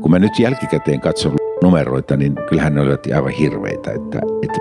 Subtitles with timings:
[0.00, 3.90] kun mä nyt jälkikäteen katson numeroita, niin kyllähän ne olivat aivan hirveitä.
[3.90, 4.60] Että, että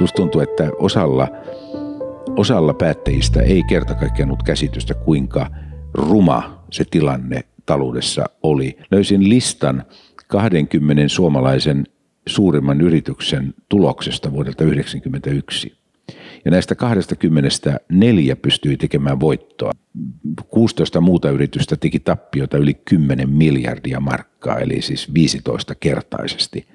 [0.00, 1.28] musta tuntuu, että osalla,
[2.36, 5.46] osalla päättäjistä ei kerta kaikkiaan ollut käsitystä, kuinka
[5.94, 8.78] ruma se tilanne taloudessa oli.
[8.90, 9.84] Löysin listan
[10.26, 11.86] 20 suomalaisen
[12.26, 15.79] suurimman yrityksen tuloksesta vuodelta 1991.
[16.44, 17.48] Ja näistä 20
[17.88, 19.72] neljä pystyi tekemään voittoa.
[20.48, 26.66] 16 muuta yritystä teki tappiota yli 10 miljardia markkaa, eli siis 15 kertaisesti.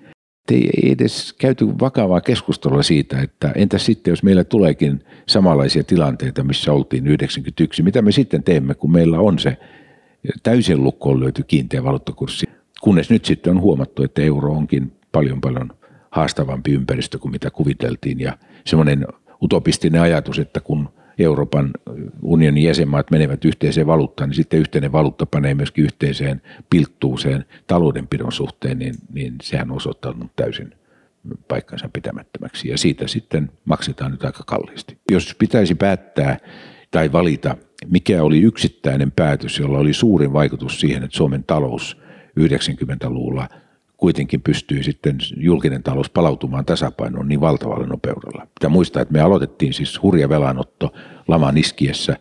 [0.51, 6.73] Ei edes käyty vakavaa keskustelua siitä, että entä sitten, jos meillä tuleekin samanlaisia tilanteita, missä
[6.73, 9.57] oltiin 91, mitä me sitten teemme, kun meillä on se
[10.43, 12.45] täysin lukkoon löyty kiinteä valuuttakurssi,
[12.81, 15.69] kunnes nyt sitten on huomattu, että euro onkin paljon paljon
[16.11, 19.05] haastavampi ympäristö kuin mitä kuviteltiin ja semmoinen
[19.43, 20.89] utopistinen ajatus, että kun
[21.19, 21.71] Euroopan
[22.21, 28.79] unionin jäsenmaat menevät yhteiseen valuuttaan, niin sitten yhteinen valuutta panee myöskin yhteiseen pilttuuseen taloudenpidon suhteen,
[28.79, 30.73] niin, niin sehän on osoittanut täysin
[31.47, 32.69] paikkansa pitämättömäksi.
[32.69, 34.97] Ja siitä sitten maksetaan nyt aika kalliisti.
[35.11, 36.37] Jos pitäisi päättää
[36.91, 41.97] tai valita, mikä oli yksittäinen päätös, jolla oli suurin vaikutus siihen, että Suomen talous
[42.39, 43.49] 90-luvulla–
[44.05, 48.47] kuitenkin pystyy sitten julkinen talous palautumaan tasapainoon niin valtavalla nopeudella.
[48.59, 50.93] Pitää muistaa, että me aloitettiin siis hurja velanotto
[51.27, 52.15] laman iskiessä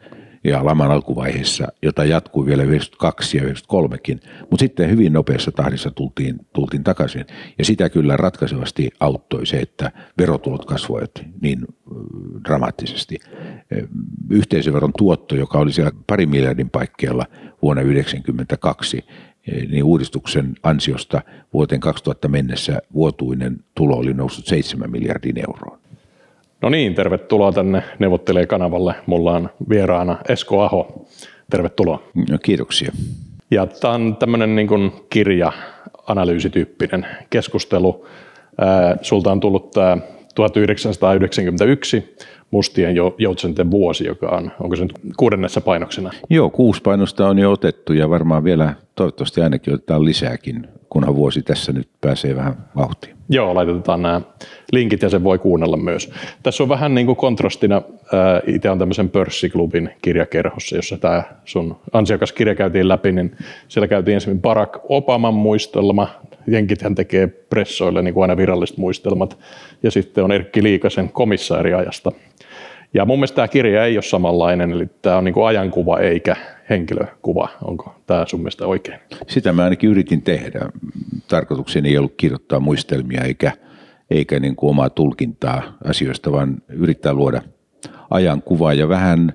[0.44, 6.36] ja laman alkuvaiheessa, jota jatkui vielä 92 ja 93kin, mutta sitten hyvin nopeassa tahdissa tultiin,
[6.52, 7.26] tultiin takaisin.
[7.58, 11.10] Ja sitä kyllä ratkaisevasti auttoi se, että verotulot kasvoivat
[11.40, 11.60] niin
[12.44, 13.18] dramaattisesti.
[14.30, 17.26] Yhteisöveron tuotto, joka oli siellä pari miljardin paikkeilla
[17.62, 19.04] vuonna 1992,
[19.46, 25.78] niin uudistuksen ansiosta vuoteen 2000 mennessä vuotuinen tulo oli noussut 7 miljardin euroon.
[26.62, 28.94] No niin, tervetuloa tänne Neuvottelee kanavalle.
[29.06, 31.06] Mulla on vieraana Esko Aho.
[31.50, 32.02] Tervetuloa.
[32.30, 32.92] No, kiitoksia.
[33.50, 35.52] Ja tämä on tämmöinen niin kuin kirja,
[36.06, 38.06] analyysityyppinen keskustelu.
[39.02, 39.98] sulta on tullut tämä
[40.34, 42.14] 1991
[42.50, 46.10] mustien joutsenten vuosi, joka on, onko se nyt kuudennessa painoksena?
[46.30, 51.42] Joo, kuusi painosta on jo otettu ja varmaan vielä toivottavasti ainakin otetaan lisääkin, kunhan vuosi
[51.42, 53.16] tässä nyt pääsee vähän vauhtiin.
[53.28, 54.20] Joo, laitetaan nämä
[54.72, 56.10] linkit ja sen voi kuunnella myös.
[56.42, 57.82] Tässä on vähän niin kuin kontrastina,
[58.46, 63.36] itse on tämmöisen pörssiklubin kirjakerhossa, jossa tämä sun ansiokas kirja käytiin läpi, niin
[63.68, 66.08] siellä käytiin ensin Barack Obaman muistelma,
[66.46, 69.38] jenkithän tekee pressoille niin kuin aina viralliset muistelmat,
[69.82, 72.12] ja sitten on Erkki Liikasen komissaariajasta.
[72.94, 76.36] Ja mun mielestä tämä kirja ei ole samanlainen, eli tämä on niin kuin ajankuva eikä
[76.70, 77.48] henkilökuva.
[77.64, 79.00] Onko tämä sun mielestä oikein?
[79.28, 80.60] Sitä mä ainakin yritin tehdä.
[81.28, 83.52] Tarkoitukseni ei ollut kirjoittaa muistelmia eikä,
[84.10, 87.42] eikä niin kuin omaa tulkintaa asioista, vaan yrittää luoda
[88.10, 89.32] ajankuvaa ja vähän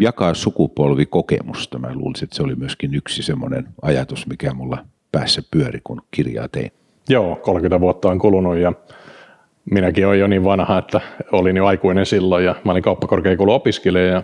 [0.00, 1.78] jakaa sukupolvikokemusta.
[1.78, 6.48] Mä luulisin, että se oli myöskin yksi semmoinen ajatus, mikä mulla päässä pyöri, kun kirjaa
[6.48, 6.72] tein.
[7.08, 8.72] Joo, 30 vuotta on kulunut ja
[9.70, 11.00] minäkin olen jo niin vanha, että
[11.32, 14.22] olin jo aikuinen silloin ja mä olin kauppakorkeakoulun opiskelija ja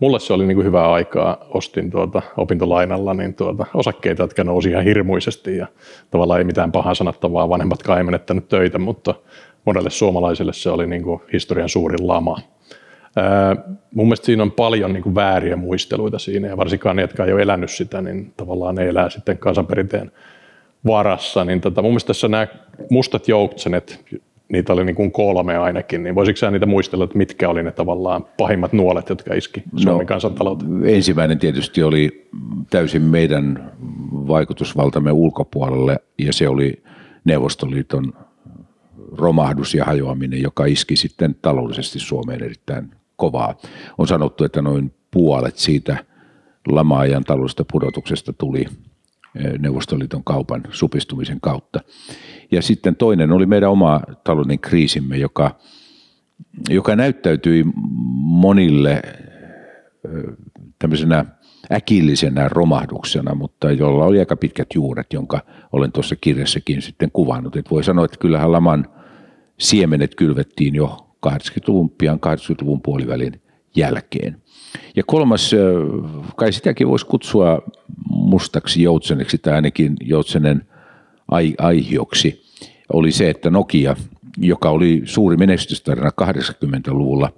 [0.00, 1.46] mulle se oli niin kuin hyvää aikaa.
[1.54, 5.66] Ostin tuota opintolainalla niin tuota osakkeita, jotka nousi ihan hirmuisesti ja
[6.10, 9.14] tavallaan ei mitään pahaa sanottavaa, vanhemmat ei menettänyt töitä, mutta
[9.64, 12.38] monelle suomalaiselle se oli niin kuin historian suurin lama.
[13.16, 13.56] Ää,
[13.94, 17.32] mun mielestä siinä on paljon niin kuin vääriä muisteluita siinä ja varsinkaan ne, jotka ei
[17.32, 20.12] ole elänyt sitä, niin tavallaan ne elää sitten kansanperinteen
[20.86, 21.44] varassa.
[21.44, 22.46] Niin tota, mun mielestä tässä nämä
[22.90, 24.04] mustat joutsenet,
[24.52, 27.72] niitä oli niin kuin kolme ainakin, niin voisitko sä niitä muistella, että mitkä oli ne
[27.72, 30.84] tavallaan pahimmat nuolet, jotka iski Suomen no, kansantalouteen?
[30.84, 32.28] Ensimmäinen tietysti oli
[32.70, 33.72] täysin meidän
[34.12, 36.82] vaikutusvaltamme ulkopuolelle, ja se oli
[37.24, 38.12] Neuvostoliiton
[39.12, 43.54] romahdus ja hajoaminen, joka iski sitten taloudellisesti Suomeen erittäin kovaa.
[43.98, 46.04] On sanottu, että noin puolet siitä
[46.68, 48.66] lama-ajan taloudellisesta pudotuksesta tuli
[49.58, 51.80] Neuvostoliiton kaupan supistumisen kautta.
[52.50, 55.58] Ja sitten toinen oli meidän oma talouden kriisimme, joka,
[56.70, 57.64] joka näyttäytyi
[58.22, 59.02] monille
[60.78, 61.24] tämmöisenä
[61.72, 65.40] äkillisenä romahduksena, mutta jolla oli aika pitkät juuret, jonka
[65.72, 67.56] olen tuossa kirjassakin sitten kuvannut.
[67.56, 68.86] Et voi sanoa, että kyllähän laman
[69.58, 70.96] siemenet kylvettiin jo
[71.26, 73.42] 80-luvun, pian 80-luvun puolivälin
[73.76, 74.42] jälkeen.
[74.96, 75.50] Ja kolmas,
[76.36, 77.62] kai sitäkin voisi kutsua
[78.08, 80.62] mustaksi joutseneksi tai ainakin joutsenen
[81.28, 82.42] ai, aihioksi,
[82.92, 83.96] oli se, että Nokia,
[84.38, 87.32] joka oli suuri menestystarina 80-luvulla,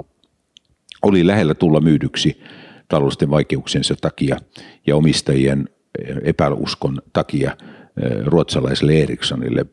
[1.02, 2.40] oli lähellä tulla myydyksi
[2.88, 4.37] taloudellisten vaikeuksiensa takia
[4.87, 5.69] ja omistajien
[6.25, 7.56] epäuskon takia
[8.25, 9.67] ruotsalaiselle Ericssonille.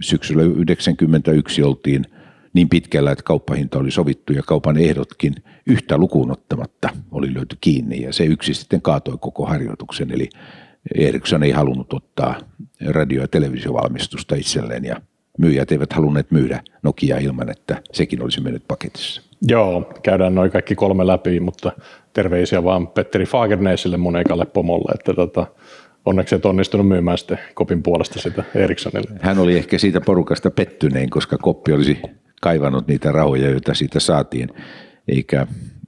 [0.00, 2.04] Syksyllä 1991 oltiin–
[2.52, 5.34] niin pitkällä, että kauppahinta oli sovittu ja kaupan ehdotkin
[5.66, 10.10] yhtä lukuun ottamatta oli löyty kiinni ja se yksi sitten kaatoi koko harjoituksen.
[10.10, 10.28] Eli
[10.94, 12.40] Ericsson ei halunnut ottaa
[12.86, 14.96] radio- ja televisiovalmistusta itselleen ja
[15.38, 19.22] myyjät eivät halunneet myydä Nokia ilman, että sekin olisi mennyt paketissa.
[19.42, 21.72] Joo, käydään noin kaikki kolme läpi, mutta
[22.12, 25.46] terveisiä vaan Petteri Fagerneisille mun ekalle pomolle, että tota,
[26.04, 29.10] onneksi et onnistunut myymään sitten Kopin puolesta sitä Ericssonille.
[29.20, 31.98] Hän oli ehkä siitä porukasta pettynein, koska Koppi olisi
[32.40, 34.48] kaivannut niitä rahoja, joita siitä saatiin,
[35.08, 35.46] eikä,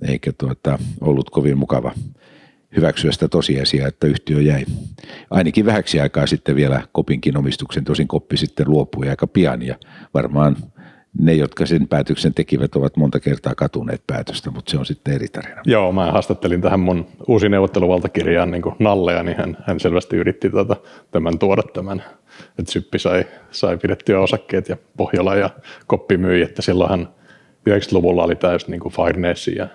[0.09, 1.93] eikä tuota, ollut kovin mukava
[2.77, 4.65] hyväksyä sitä tosiasiaa, että yhtiö jäi
[5.31, 9.77] ainakin vähäksi aikaa sitten vielä Kopinkin omistuksen, tosin Koppi sitten luopui aika pian ja
[10.15, 10.57] varmaan
[11.19, 15.29] ne, jotka sen päätöksen tekivät, ovat monta kertaa katuneet päätöstä, mutta se on sitten eri
[15.29, 15.63] tarina.
[15.67, 20.77] Joo, mä haastattelin tähän mun uusi neuvotteluvaltakirjaan niin Nallea, niin hän, hän selvästi yritti tota,
[21.11, 22.03] tämän tuoda tämän,
[22.59, 25.51] että Syppi sai, sai pidettyä osakkeet ja Pohjola ja
[25.87, 27.09] Koppi myi, että silloinhan
[27.71, 29.69] 90-luvulla oli täysin niin Firenesi ja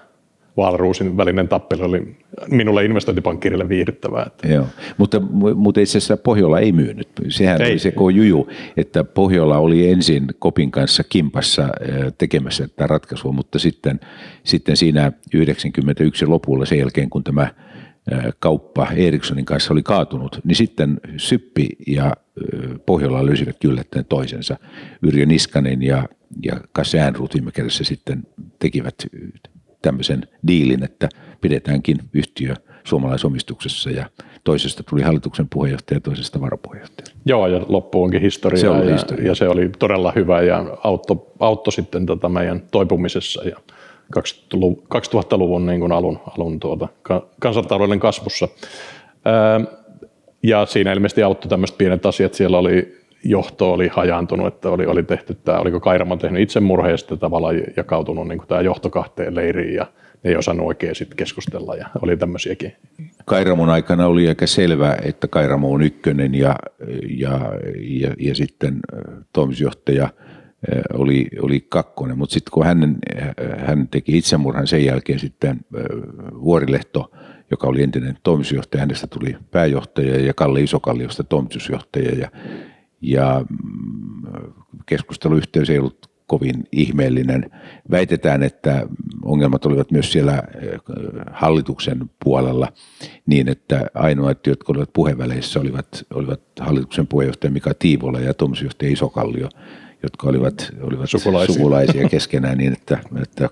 [0.57, 2.17] Walrusin välinen tappelu oli
[2.47, 4.23] minulle investointipankkirille viihdyttävää.
[4.27, 4.47] Että.
[4.47, 4.65] Joo,
[4.97, 5.19] mutta,
[5.55, 7.07] mutta itse asiassa Pohjola ei myynyt.
[7.29, 7.71] Sehän ei.
[7.71, 11.69] oli se juju, että Pohjola oli ensin Kopin kanssa kimpassa
[12.17, 13.99] tekemässä tätä ratkaisua, mutta sitten,
[14.43, 17.47] sitten siinä 91 lopulla sen jälkeen, kun tämä
[18.39, 22.13] kauppa Ericssonin kanssa oli kaatunut, niin sitten Syppi ja
[22.85, 24.57] Pohjola löysivät yllättäen toisensa.
[25.03, 26.07] Yrjö Niskanen ja,
[26.43, 28.23] ja Kasse Äänruut viime kädessä sitten
[28.59, 28.95] tekivät
[29.81, 31.09] tämmöisen diilin, että
[31.41, 32.53] pidetäänkin yhtiö
[32.83, 34.09] suomalaisomistuksessa ja
[34.43, 37.15] toisesta tuli hallituksen puheenjohtaja ja toisesta varapuheenjohtaja.
[37.25, 39.25] Joo, ja loppu onkin historia, se oli ja, historia.
[39.25, 43.57] ja se oli todella hyvä ja auttoi, auttoi sitten tota meidän toipumisessa ja
[44.15, 46.87] 2000-luvun niin kuin alun, alun tuota,
[47.39, 48.47] kansantalouden kasvussa.
[50.45, 52.33] Ja siinä ilmeisesti auttoi tämmöiset pienet asiat.
[52.33, 57.17] Siellä oli johto oli hajaantunut, että oli, oli tehty tämä, oliko Kairamo tehnyt itsemurhe ja
[57.17, 59.87] tavallaan jakautunut niin tämä johto kahteen leiriin ja
[60.23, 62.73] ne ei osannut oikein sitten keskustella ja oli tämmöisiäkin.
[63.25, 66.55] Kairamon aikana oli aika selvää, että Kairamo on ykkönen ja,
[67.09, 67.39] ja,
[67.79, 68.79] ja, ja sitten
[69.33, 70.09] toimitusjohtaja
[70.93, 72.97] oli, oli kakkonen, mutta sitten kun hän,
[73.57, 75.59] hän teki itsemurhan sen jälkeen sitten
[76.41, 77.11] Vuorilehto,
[77.55, 82.29] joka oli entinen toimitusjohtaja, hänestä tuli pääjohtaja ja Kalle Isokalliosta toimitusjohtaja ja
[83.01, 84.53] ja mm,
[84.85, 87.51] keskusteluyhteys ei ollut kovin ihmeellinen.
[87.91, 88.87] Väitetään, että
[89.25, 90.43] ongelmat olivat myös siellä äh,
[91.31, 92.67] hallituksen puolella
[93.25, 99.49] niin, että ainoat, jotka olivat puheväleissä, olivat, olivat hallituksen puheenjohtaja Mika Tiivola ja toimitusjohtaja Isokallio,
[100.03, 101.55] jotka olivat, olivat sukulaisia.
[101.55, 103.49] sukulaisia keskenään niin, että, että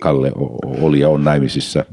[0.00, 0.32] Kalle
[0.62, 1.84] oli ja on naimisissa,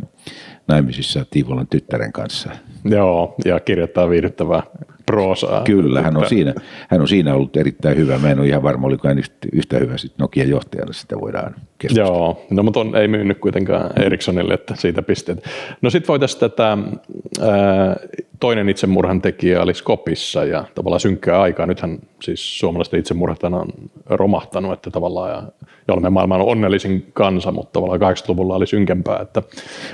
[0.68, 2.50] naimisissa Tiivolan tyttären kanssa.
[2.86, 4.64] Joo, ja kirjoittaa viihdyttävää
[5.06, 5.62] proosaa.
[5.64, 6.54] Kyllä, hän on, siinä,
[6.90, 8.18] hän on siinä ollut erittäin hyvä.
[8.18, 9.18] Mä en ole ihan varma, oliko hän
[9.54, 12.10] yhtä hyvä sitten Nokian johtajana, sitä voidaan keskustella.
[12.10, 15.44] Joo, no mutta on, ei myynyt kuitenkaan Ericssonille, että siitä pisteet.
[15.82, 16.78] No sitten voitaisiin tätä,
[17.42, 17.96] ää,
[18.40, 21.66] toinen itsemurhan tekijä oli Skopissa ja tavallaan synkkää aikaa.
[21.66, 23.74] Nythän siis suomalaisten itsemurhat on
[24.06, 25.52] romahtanut, että tavallaan
[25.88, 29.20] ja, olemme maailman onnellisin kansa, mutta tavallaan 80-luvulla oli synkempää.
[29.22, 29.44] Että...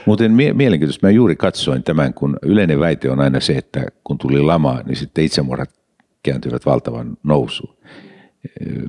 [0.05, 4.17] Muuten mie- mielenkiintoista, mä juuri katsoin tämän, kun yleinen väite on aina se, että kun
[4.17, 5.69] tuli lama, niin sitten itsemurhat
[6.23, 7.75] kääntyivät valtavan nousuun.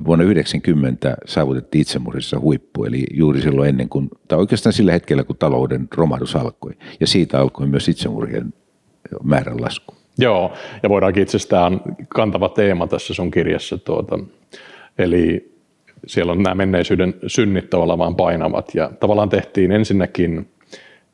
[0.05, 5.37] Vuonna 1990 saavutettiin itsemurhissa huippu, eli juuri silloin ennen kuin, tai oikeastaan sillä hetkellä, kun
[5.37, 6.71] talouden romahdus alkoi.
[6.99, 8.53] Ja siitä alkoi myös itsemurhien
[9.23, 9.95] määrän lasku.
[10.17, 10.53] Joo,
[10.83, 14.19] ja voidaankin itse asiassa, on kantava teema tässä sun kirjassa, tuota,
[14.97, 15.54] eli
[16.07, 20.47] siellä on nämä menneisyyden synnit tavallaan painavat, ja tavallaan tehtiin ensinnäkin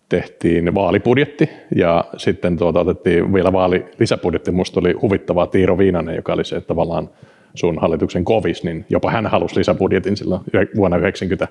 [0.10, 4.52] tehtiin vaalibudjetti ja sitten tuota, otettiin vielä vaali lisäbudjetti.
[4.52, 7.10] Musta oli huvittavaa Tiiro Viinanen, joka oli se tavallaan
[7.55, 10.41] sun hallituksen kovis, niin jopa hän halusi lisäbudjetin silloin
[10.75, 11.48] vuonna 90,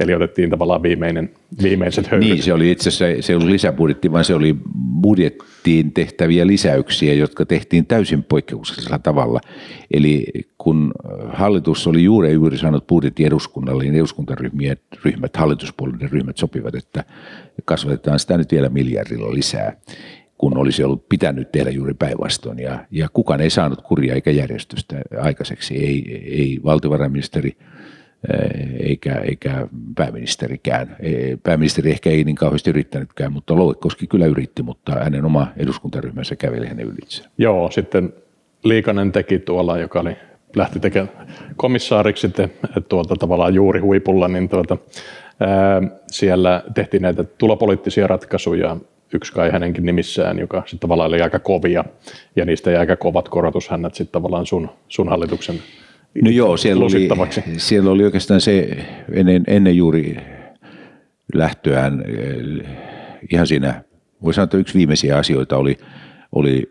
[0.00, 1.30] eli otettiin tavallaan viimeinen,
[1.62, 2.28] viimeiset höyryt.
[2.28, 4.56] Niin, se oli itse asiassa, se ei ollut lisäbudjetti, vaan se oli
[5.02, 9.40] budjettiin tehtäviä lisäyksiä, jotka tehtiin täysin poikkeuksellisella tavalla.
[9.90, 10.26] Eli
[10.58, 10.92] kun
[11.28, 17.04] hallitus oli juuri juuri saanut budjetti eduskunnalle, niin eduskuntaryhmät, ryhmät, hallituspuolueiden ryhmät sopivat, että
[17.64, 19.76] kasvatetaan sitä nyt vielä miljardilla lisää
[20.40, 22.58] kun olisi ollut pitänyt tehdä juuri päinvastoin.
[22.58, 27.56] Ja, ja kukaan ei saanut kuria eikä järjestystä aikaiseksi, ei, ei valtiovarainministeri
[28.80, 30.96] eikä, eikä pääministerikään.
[31.42, 36.66] Pääministeri ehkä ei niin kauheasti yrittänytkään, mutta Louekoski kyllä yritti, mutta hänen oma eduskuntaryhmänsä käveli
[36.66, 37.24] hänen ylitse.
[37.38, 38.12] Joo, sitten
[38.64, 40.16] Liikanen teki tuolla, joka oli,
[40.56, 42.52] lähti tekemään komissaariksi sitten
[42.88, 44.76] tuota, tavallaan juuri huipulla, niin tuota,
[45.40, 48.76] ää, siellä tehtiin näitä tulopoliittisia ratkaisuja
[49.14, 51.84] yksi kai hänenkin nimissään, joka sitten tavallaan oli aika kovia,
[52.36, 55.56] ja niistä jäi aika kovat korotushännät sitten tavallaan sun, sun hallituksen
[56.22, 57.08] No joo, siellä oli,
[57.56, 58.68] siellä oli oikeastaan se
[59.12, 60.16] ennen, ennen juuri
[61.34, 62.66] lähtöään eh,
[63.32, 63.82] ihan siinä,
[64.22, 65.76] voi sanoa, että yksi viimeisiä asioita oli,
[66.32, 66.68] oli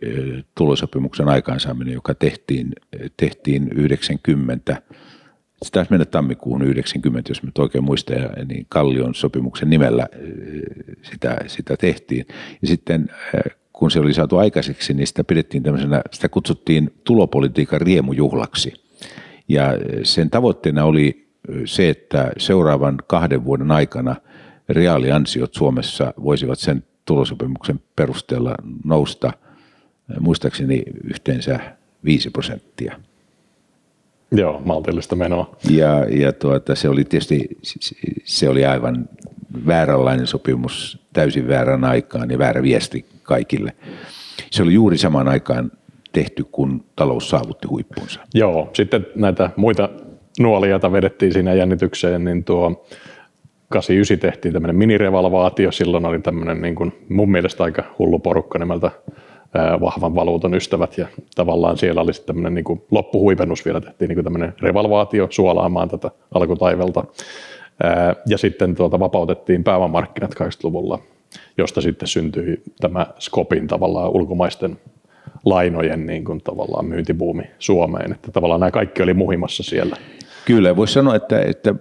[0.57, 2.71] tulosopimuksen aikaansaaminen, joka tehtiin,
[3.17, 4.81] tehtiin 90
[5.63, 10.07] se taisi mennä tammikuun 90, jos nyt oikein muistan, niin Kallion sopimuksen nimellä
[11.01, 12.25] sitä, sitä tehtiin.
[12.61, 13.09] Ja sitten
[13.73, 18.73] kun se oli saatu aikaiseksi, niin sitä pidettiin tämmöisenä, sitä kutsuttiin tulopolitiikan riemujuhlaksi.
[19.47, 19.73] Ja
[20.03, 21.29] sen tavoitteena oli
[21.65, 24.15] se, että seuraavan kahden vuoden aikana
[24.69, 29.33] reaaliansiot Suomessa voisivat sen tulosopimuksen perusteella nousta
[30.19, 31.59] muistaakseni yhteensä
[32.03, 32.99] 5 prosenttia.
[34.31, 35.55] Joo, maltillista menoa.
[35.69, 37.47] Ja, ja tuota, se oli tietysti
[38.23, 39.09] se oli aivan
[39.65, 43.73] vääränlainen sopimus täysin väärän aikaan ja väärä viesti kaikille.
[44.51, 45.71] Se oli juuri samaan aikaan
[46.11, 48.19] tehty, kun talous saavutti huippunsa.
[48.33, 49.89] Joo, sitten näitä muita
[50.39, 52.85] nuolia, joita vedettiin siinä jännitykseen, niin tuo
[53.69, 58.91] 89 tehtiin tämmöinen minirevalvaatio, silloin oli tämmöinen niin kuin mun mielestä aika hullu porukka nimeltä
[59.81, 64.15] vahvan valuutan ystävät ja tavallaan siellä oli sitten tämmöinen niin kuin loppuhuipennus vielä tehtiin niin
[64.15, 67.03] kuin tämmöinen revalvaatio suolaamaan tätä alkutaivelta
[68.25, 70.99] ja sitten tuota vapautettiin pääomamarkkinat 80-luvulla,
[71.57, 74.77] josta sitten syntyi tämä Skopin tavallaan ulkomaisten
[75.45, 79.95] lainojen niin kuin tavallaan myyntibuumi Suomeen, että tavallaan nämä kaikki oli muhimassa siellä.
[80.49, 81.75] Kyllä, voisi sanoa, että, että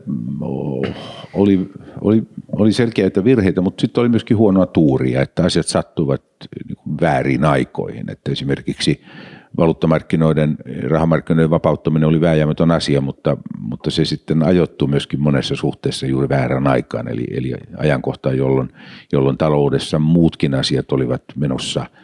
[1.34, 1.70] oli,
[2.00, 2.22] oli,
[2.52, 6.22] oli selkeitä virheitä, mutta sitten oli myöskin huonoa tuuria, että asiat sattuivat
[6.68, 8.10] niin väärin aikoihin.
[8.10, 9.02] Että esimerkiksi
[9.56, 10.56] valuuttamarkkinoiden,
[10.88, 16.66] rahamarkkinoiden vapauttaminen oli vääjäämätön asia, mutta, mutta se sitten ajoittui myöskin monessa suhteessa juuri väärän
[16.66, 18.72] aikaan, eli, eli ajankohtaan, jolloin,
[19.12, 21.87] jolloin taloudessa muutkin asiat olivat menossa–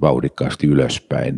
[0.00, 1.36] vauhdikkaasti ylöspäin.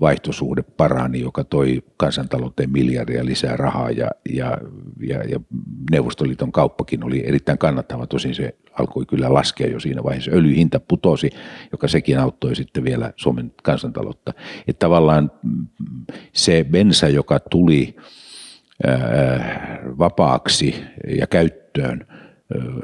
[0.00, 4.58] Vaihtosuhde parani, joka toi kansantalouteen miljardia lisää rahaa ja, ja,
[5.00, 5.40] ja, ja
[5.90, 8.06] Neuvostoliiton kauppakin oli erittäin kannattava.
[8.06, 10.30] Tosin se alkoi kyllä laskea jo siinä vaiheessa.
[10.30, 11.30] Öljyhinta putosi,
[11.72, 14.32] joka sekin auttoi sitten vielä Suomen kansantaloutta.
[14.68, 15.30] Että tavallaan
[16.32, 17.96] se bensa, joka tuli
[19.98, 20.74] vapaaksi
[21.18, 22.06] ja käyttöön–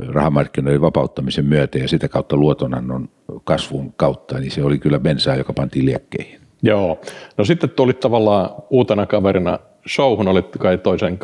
[0.08, 3.08] rahamarkkinoiden vapauttamisen myötä ja sitä kautta luotonannon
[3.44, 6.40] kasvun kautta, niin se oli kyllä bensaa, joka pantiin liekkeihin.
[6.62, 7.00] Joo.
[7.36, 9.58] No sitten tuli tavallaan uutena kaverina
[9.88, 11.18] showhun, olit kai toisen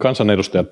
[0.00, 0.64] kansanedustaja,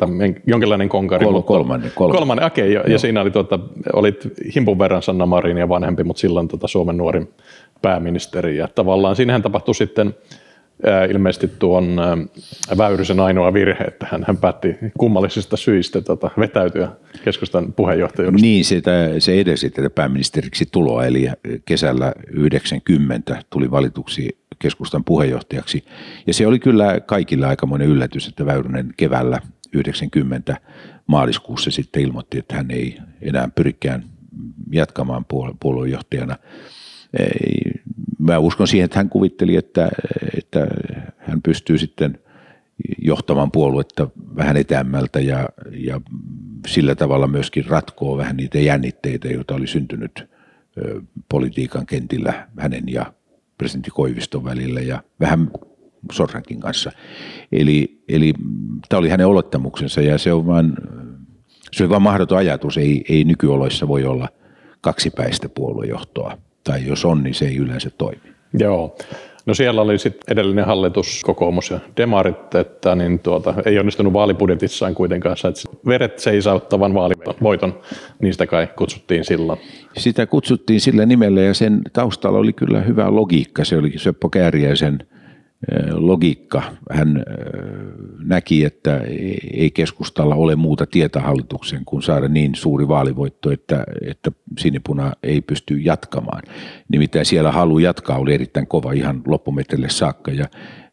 [0.46, 1.26] jonkinlainen konkari.
[1.26, 1.92] Kol, kolmannen.
[1.94, 3.58] Kolmannen, kolmannen okei, okay, ja, ja siinä oli, tuota,
[3.92, 7.30] olit himpun verran Sanna Marin ja vanhempi, mutta silloin tuota, Suomen nuorin
[7.82, 8.56] pääministeri.
[8.56, 10.14] Ja tavallaan siinähän tapahtui sitten
[11.10, 11.96] ilmeisesti tuon
[12.78, 16.88] Väyrysen ainoa virhe, että hän, hän päätti kummallisista syistä tota, vetäytyä
[17.24, 18.42] keskustan puheenjohtajuudesta.
[18.42, 21.28] Niin, sitä, se edesi tätä pääministeriksi tuloa, eli
[21.64, 25.84] kesällä 90 tuli valituksi keskustan puheenjohtajaksi.
[26.26, 29.40] Ja se oli kyllä kaikille aikamoinen yllätys, että Väyrynen keväällä
[29.72, 30.56] 90
[31.06, 34.04] maaliskuussa sitten ilmoitti, että hän ei enää pyrikään
[34.72, 35.26] jatkamaan
[35.60, 36.36] puoluejohtajana
[38.22, 39.88] mä uskon siihen, että hän kuvitteli, että,
[40.36, 40.66] että
[41.18, 42.18] hän pystyy sitten
[42.98, 46.00] johtamaan puoluetta vähän etäämmältä ja, ja
[46.66, 50.26] sillä tavalla myöskin ratkoo vähän niitä jännitteitä, joita oli syntynyt
[51.28, 53.12] politiikan kentillä hänen ja
[53.58, 55.50] presidentti Koiviston välillä ja vähän
[56.12, 56.92] Sorsankin kanssa.
[57.52, 58.34] Eli, eli
[58.88, 60.72] tämä oli hänen olettamuksensa ja se on vain,
[61.72, 62.78] se on vain mahdoton ajatus.
[62.78, 64.28] Ei, ei nykyoloissa voi olla
[64.80, 68.32] kaksipäistä puoluejohtoa tai jos on, niin se ei yleensä toimi.
[68.58, 68.96] Joo.
[69.46, 74.94] No siellä oli sitten edellinen hallitus, kokoomus ja demarit, että niin tuota, ei onnistunut vaalibudjetissaan
[74.94, 77.80] kuitenkaan, että veret seisauttavan vaalivoiton,
[78.20, 79.58] niistä kai kutsuttiin silloin.
[79.96, 83.64] Sitä kutsuttiin sillä nimellä ja sen taustalla oli kyllä hyvä logiikka.
[83.64, 84.98] Se oli Seppo Kääriäisen
[85.92, 86.62] logiikka.
[86.90, 87.24] Hän
[88.24, 89.00] näki, että
[89.52, 95.40] ei keskustalla ole muuta tietä hallituksen kuin saada niin suuri vaalivoitto, että, että sinipuna ei
[95.40, 96.42] pysty jatkamaan.
[96.88, 100.46] Nimittäin siellä halu jatkaa oli erittäin kova ihan loppumetrille saakka ja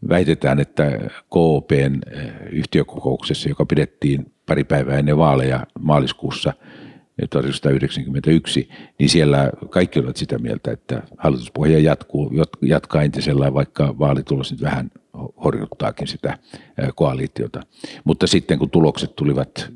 [0.10, 1.00] väitetään, että
[1.30, 2.00] KOPn
[2.52, 6.54] yhtiökokouksessa, joka pidettiin pari päivää ennen vaaleja maaliskuussa–
[7.30, 14.62] 1991, niin siellä kaikki olivat sitä mieltä, että hallituspohja jatkuu, jatkaa entisellään, vaikka vaalitulos nyt
[14.62, 14.92] vähän
[15.44, 16.38] horjuttaakin sitä
[16.96, 17.62] koalitiota.
[18.04, 19.70] Mutta sitten kun tulokset tulivat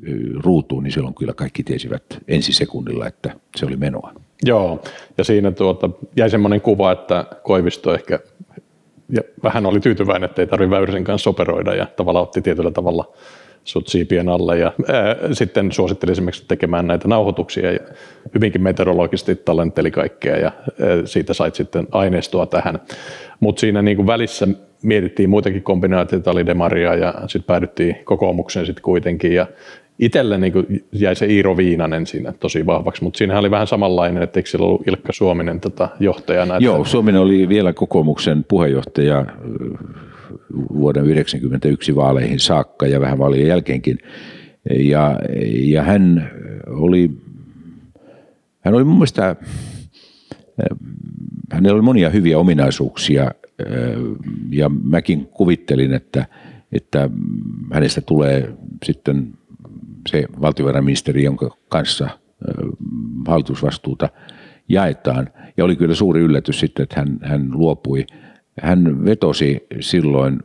[0.44, 4.12] ruutuun, niin silloin kyllä kaikki tiesivät ensi sekunnilla, että se oli menoa.
[4.44, 4.82] Joo,
[5.18, 8.18] ja siinä tuota, jäi semmoinen kuva, että Koivisto ehkä
[9.08, 13.12] ja vähän oli tyytyväinen, että ei tarvitse Väyrysen kanssa operoida ja tavallaan otti tietyllä tavalla
[13.64, 17.78] sut siipien alle ja ää, sitten suositteli esimerkiksi tekemään näitä nauhoituksia ja
[18.34, 22.78] hyvinkin meteorologisesti tallentteli kaikkea ja ää, siitä sait sitten aineistoa tähän.
[23.40, 24.48] Mutta siinä niin kuin välissä
[24.82, 29.34] mietittiin muitakin kombinaatioita, oli Demaria ja sitten päädyttiin kokoomukseen sitten kuitenkin.
[29.34, 29.46] Ja
[29.98, 34.38] itselle niin jäi se Iiro Viinanen siinä tosi vahvaksi, mutta siinä oli vähän samanlainen, että
[34.38, 36.58] eikö siellä ollut Ilkka Suominen tota, johtajana?
[36.60, 39.24] Joo, Suominen oli vielä kokoomuksen puheenjohtaja
[40.52, 43.98] vuoden 1991 vaaleihin saakka ja vähän vaalien jälkeenkin.
[44.78, 45.20] Ja,
[45.62, 46.30] ja hän
[46.66, 47.10] oli,
[48.60, 49.36] hän oli mun mielestä,
[51.52, 53.30] hänellä oli monia hyviä ominaisuuksia
[54.50, 56.26] ja mäkin kuvittelin, että,
[56.72, 57.10] että
[57.72, 59.32] hänestä tulee sitten
[60.08, 62.08] se valtiovarainministeri, jonka kanssa
[63.28, 64.08] hallitusvastuuta
[64.68, 65.28] jaetaan.
[65.56, 68.06] Ja oli kyllä suuri yllätys sitten, että hän, hän luopui.
[68.60, 70.38] Hän vetosi silloin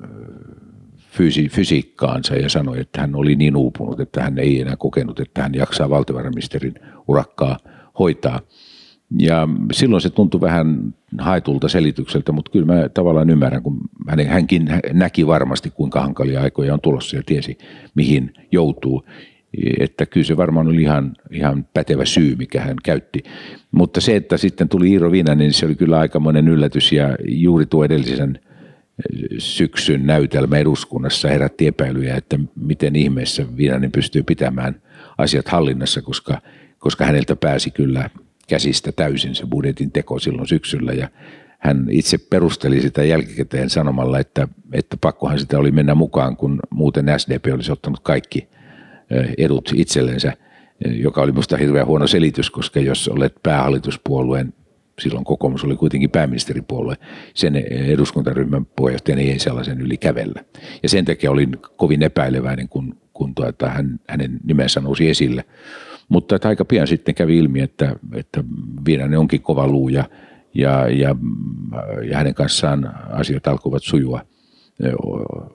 [0.97, 5.41] fysi, fysiikkaansa ja sanoi, että hän oli niin uupunut, että hän ei enää kokenut, että
[5.41, 6.73] hän jaksaa valtiovarainministerin
[7.07, 7.57] urakkaa
[7.99, 8.39] hoitaa.
[9.19, 13.79] Ja silloin se tuntui vähän haetulta selitykseltä, mutta kyllä mä tavallaan ymmärrän, kun
[14.27, 17.57] hänkin näki varmasti, kuinka hankalia aikoja on tulossa ja tiesi,
[17.95, 19.03] mihin joutuu.
[19.79, 23.23] Että kyllä se varmaan oli ihan, ihan pätevä syy, mikä hän käytti.
[23.71, 27.65] Mutta se, että sitten tuli Iiro Viinanen, niin se oli kyllä aikamoinen yllätys ja juuri
[27.65, 28.39] tuo edellisen
[29.37, 34.81] syksyn näytelmä eduskunnassa herätti epäilyjä, että miten ihmeessä Viinanen pystyy pitämään
[35.17, 36.41] asiat hallinnassa, koska,
[36.79, 38.09] koska häneltä pääsi kyllä
[38.47, 41.09] käsistä täysin se budjetin teko silloin syksyllä ja
[41.59, 47.05] hän itse perusteli sitä jälkikäteen sanomalla, että, että pakkohan sitä oli mennä mukaan, kun muuten
[47.17, 48.47] SDP olisi ottanut kaikki
[49.37, 50.33] edut itsellensä,
[50.85, 54.53] joka oli minusta hirveän huono selitys, koska jos olet päähallituspuolueen
[54.99, 56.95] silloin kokoomus oli kuitenkin pääministeripuolue,
[57.33, 60.43] sen eduskuntaryhmän puheenjohtajana ei sellaisen yli kävellä.
[60.83, 65.45] Ja sen takia olin kovin epäileväinen, kun, kun tuota, hän, hänen nimensä nousi esille.
[66.09, 68.43] Mutta että aika pian sitten kävi ilmi, että, että
[68.85, 70.03] Viinanen onkin kova luu ja,
[70.53, 71.15] ja, ja,
[72.09, 74.21] ja hänen kanssaan asiat alkoivat sujua.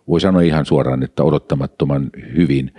[0.08, 2.72] Voi sanoa ihan suoraan, että odottamattoman hyvin.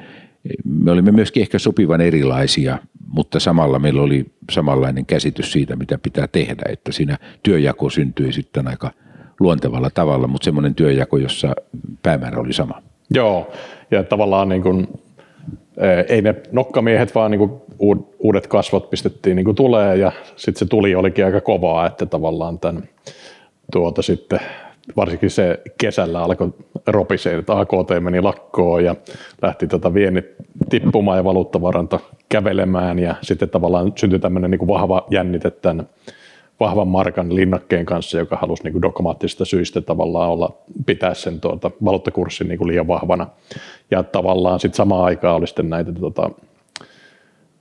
[0.64, 2.78] Me olimme myöskin ehkä sopivan erilaisia
[3.16, 8.68] mutta samalla meillä oli samanlainen käsitys siitä, mitä pitää tehdä, että siinä työjako syntyi sitten
[8.68, 8.92] aika
[9.40, 11.56] luontevalla tavalla, mutta semmoinen työjako, jossa
[12.04, 12.82] päämäärä oli sama.
[13.10, 13.52] Joo,
[13.92, 14.88] ja tavallaan niin kuin,
[15.78, 20.60] eh, ei ne nokkamiehet, vaan niin kuin uudet kasvot pistettiin niin kuin tulee, ja sitten
[20.60, 22.84] se tuli olikin aika kovaa, että tavallaan tämän
[23.72, 24.39] tuota sitten
[24.95, 26.54] varsinkin se kesällä alkoi
[26.88, 28.95] ropisee, että AKT meni lakkoon ja
[29.41, 30.26] lähti tota viennit
[30.69, 35.88] tippumaan ja valuuttavaranto kävelemään ja sitten tavallaan syntyi tämmöinen niin kuin vahva jännite tämän
[36.60, 42.48] vahvan markan linnakkeen kanssa, joka halusi niin dogmaattisista syistä tavallaan olla, pitää sen tuota, valuuttakurssin
[42.48, 43.28] niin kuin liian vahvana.
[43.91, 46.30] Ja tavallaan sitten samaan aikaan oli sitten näitä tuota,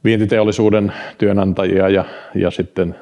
[0.05, 2.95] vientiteollisuuden työnantajia ja, ja sitten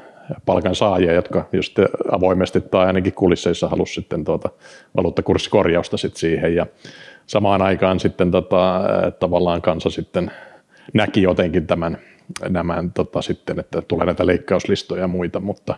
[0.47, 1.79] palkansaajia, jotka just
[2.13, 4.51] avoimesti tai ainakin kulisseissa halusi sitten tuota
[4.97, 6.55] valuuttakurssikorjausta sit siihen.
[6.55, 6.67] Ja
[7.27, 8.83] samaan aikaan sitten tota,
[9.19, 10.31] tavallaan kansa sitten
[10.95, 11.99] näki jotenkin tämän,
[12.49, 15.75] nämä tota, sitten, että tulee näitä leikkauslistoja ja muita, mutta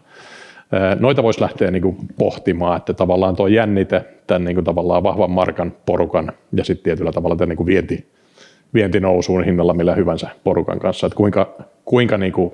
[1.00, 5.30] noita voisi lähteä niin kuin pohtimaan, että tavallaan tuo jännite tämän niin kuin tavallaan vahvan
[5.30, 8.08] markan porukan ja sitten tietyllä tavalla tämän niin kuin vienti,
[8.74, 12.52] vientinousuun hinnalla millä hyvänsä porukan kanssa, että kuinka, kuinka niin kuin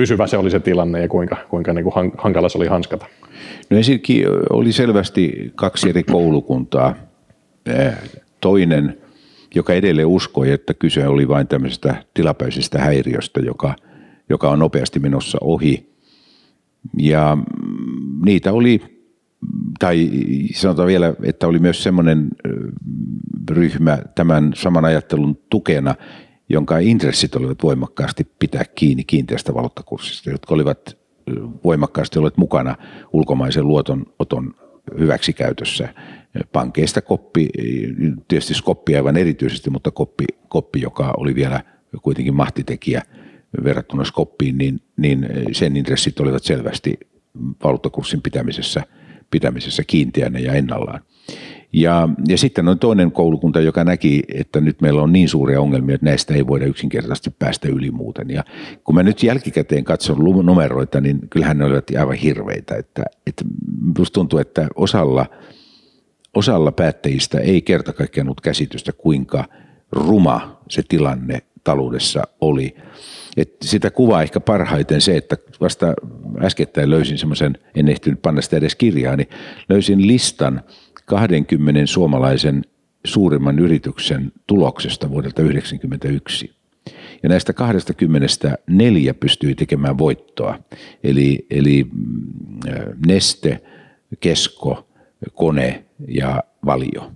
[0.00, 3.06] pysyvä se oli se tilanne ja kuinka, kuinka niin kuin hankala se oli hanskata?
[3.70, 6.94] No ensinnäkin oli selvästi kaksi eri koulukuntaa.
[8.40, 8.98] Toinen,
[9.54, 13.74] joka edelleen uskoi, että kyse oli vain tämmöisestä tilapäisestä häiriöstä, joka,
[14.28, 15.92] joka on nopeasti menossa ohi.
[16.98, 18.82] Ja mm, niitä oli,
[19.78, 20.10] tai
[20.54, 22.28] sanotaan vielä, että oli myös semmoinen
[23.50, 25.94] ryhmä tämän saman ajattelun tukena,
[26.50, 30.98] jonka intressit olivat voimakkaasti pitää kiinni kiinteästä valuuttakurssista, jotka olivat
[31.64, 32.76] voimakkaasti olleet mukana
[33.12, 34.54] ulkomaisen luotonoton
[34.98, 35.94] hyväksikäytössä.
[36.52, 37.48] Pankeista koppi,
[38.28, 41.62] tietysti Skoppi aivan erityisesti, mutta koppi, koppi joka oli vielä
[42.02, 43.02] kuitenkin mahtitekijä
[43.64, 46.98] verrattuna Skoppiin, niin, niin sen intressit olivat selvästi
[47.64, 48.82] valuuttakurssin pitämisessä,
[49.30, 51.00] pitämisessä kiinteänä ja ennallaan.
[51.72, 55.94] Ja, ja sitten on toinen koulukunta, joka näki, että nyt meillä on niin suuria ongelmia,
[55.94, 58.30] että näistä ei voida yksinkertaisesti päästä yli muuten.
[58.30, 58.44] Ja
[58.84, 62.74] kun mä nyt jälkikäteen katson numeroita, niin kyllähän ne olivat aivan hirveitä.
[62.74, 63.44] Että, että
[63.98, 65.26] musta tuntuu, että osalla,
[66.34, 69.44] osalla päättäjistä ei kerta kaikkiaan ollut käsitystä, kuinka
[69.92, 72.76] ruma se tilanne taloudessa oli.
[73.36, 75.94] Et sitä kuvaa ehkä parhaiten se, että vasta
[76.42, 79.28] äskettäin löysin semmoisen, en ehtinyt panna sitä edes kirjaa, niin
[79.68, 80.60] löysin listan–
[81.10, 82.64] 20 suomalaisen
[83.04, 86.50] suurimman yrityksen tuloksesta vuodelta 1991.
[87.22, 88.26] Ja näistä 20
[88.66, 90.58] neljä pystyi tekemään voittoa.
[91.04, 92.20] Eli, eli mm,
[93.06, 93.60] Neste,
[94.20, 94.88] Kesko,
[95.34, 97.12] Kone ja Valio.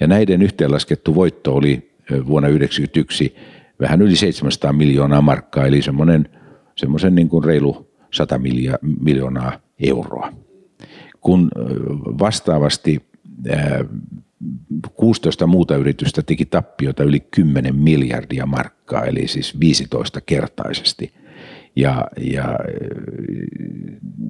[0.00, 3.36] Ja näiden yhteenlaskettu voitto oli vuonna 1991
[3.80, 6.28] vähän yli 700 miljoonaa markkaa, eli semmoinen,
[6.76, 8.40] semmoisen niin kuin reilu 100
[9.00, 10.32] miljoonaa euroa.
[11.20, 11.50] Kun
[12.18, 13.05] vastaavasti
[14.94, 21.12] 16 muuta yritystä teki tappiota yli 10 miljardia markkaa, eli siis 15 kertaisesti.
[21.76, 22.58] Ja, ja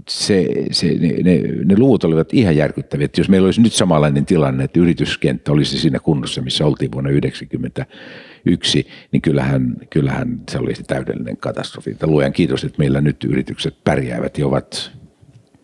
[0.09, 3.05] se, se, ne, ne, ne luvut olivat ihan järkyttäviä.
[3.05, 7.11] Että jos meillä olisi nyt samanlainen tilanne, että yrityskenttä olisi siinä kunnossa, missä oltiin vuonna
[7.11, 11.97] 1991, niin kyllähän, kyllähän se olisi täydellinen katastrofi.
[12.03, 14.93] Luojan kiitos, että meillä nyt yritykset pärjäävät ja ovat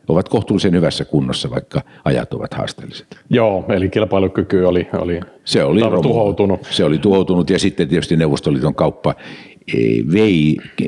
[0.08, 3.06] ovat kohtuullisen hyvässä kunnossa, vaikka ajat ovat haasteelliset.
[3.30, 6.68] Joo, eli kilpailukyky oli, oli, se oli romu, tuhoutunut.
[6.70, 9.14] Se oli tuhoutunut ja sitten tietysti Neuvostoliiton kauppa
[9.74, 9.78] e,
[10.12, 10.86] vei e,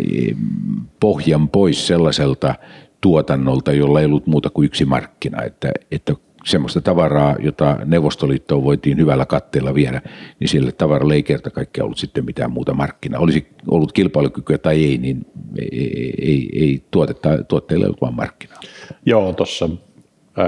[1.00, 2.55] pohjan pois sellaiselta
[3.00, 5.42] tuotannolta, jolla ei ollut muuta kuin yksi markkina.
[5.42, 6.14] Että, että
[6.45, 10.03] semmoista tavaraa, jota Neuvostoliittoon voitiin hyvällä katteella viedä,
[10.41, 13.21] niin sille tavaralle ei kerta kaikkiaan ollut sitten mitään muuta markkinaa.
[13.21, 15.27] Olisi ollut kilpailukykyä tai ei, niin
[15.73, 18.61] ei, ei, ei tuotetta, tuotteille ollut vaan markkinaa.
[19.07, 19.69] Joo, tuossa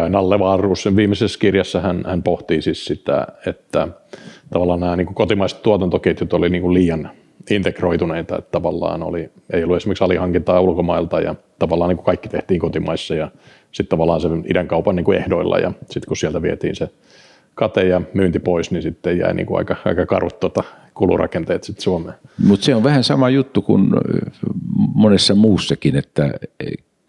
[0.08, 3.88] Nalle Vaarus viimeisessä kirjassa hän, hän pohtii siis sitä, että
[4.52, 7.10] tavallaan nämä niin kuin kotimaiset tuotantoketjut oli niin kuin liian
[7.50, 12.60] integroituneita, että tavallaan oli, ei ollut esimerkiksi alihankintaa ulkomailta ja tavallaan niin kuin kaikki tehtiin
[12.60, 13.30] kotimaissa ja
[13.76, 16.88] sitten tavallaan sen idän kaupan niin kuin ehdoilla ja sitten kun sieltä vietiin se
[17.54, 21.82] kate ja myynti pois, niin sitten jäi niin kuin aika, aika karut tuota kulurakenteet sitten
[21.82, 22.16] Suomeen.
[22.46, 23.90] Mutta se on vähän sama juttu kuin
[24.94, 26.30] monessa muussakin, että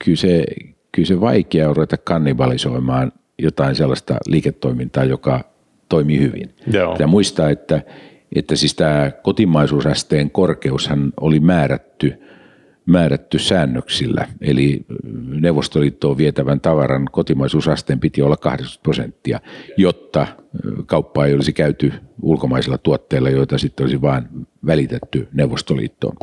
[0.05, 0.43] kyllä se,
[0.91, 5.43] kyllä se vaikea on ruveta kannibalisoimaan jotain sellaista liiketoimintaa, joka
[5.89, 6.49] toimii hyvin.
[6.73, 6.95] Joo.
[6.99, 7.81] Ja muistaa, että,
[8.35, 12.13] että siis tämä kotimaisuusasteen korkeushan oli määrätty–
[12.87, 14.85] määrätty säännöksillä, eli
[15.41, 19.39] Neuvostoliittoon vietävän tavaran kotimaisuusasteen piti olla 80 prosenttia,
[19.77, 20.27] jotta
[20.85, 24.23] kauppaa ei olisi käyty ulkomaisilla tuotteilla, joita sitten olisi vain
[24.65, 26.15] välitetty Neuvostoliittoon.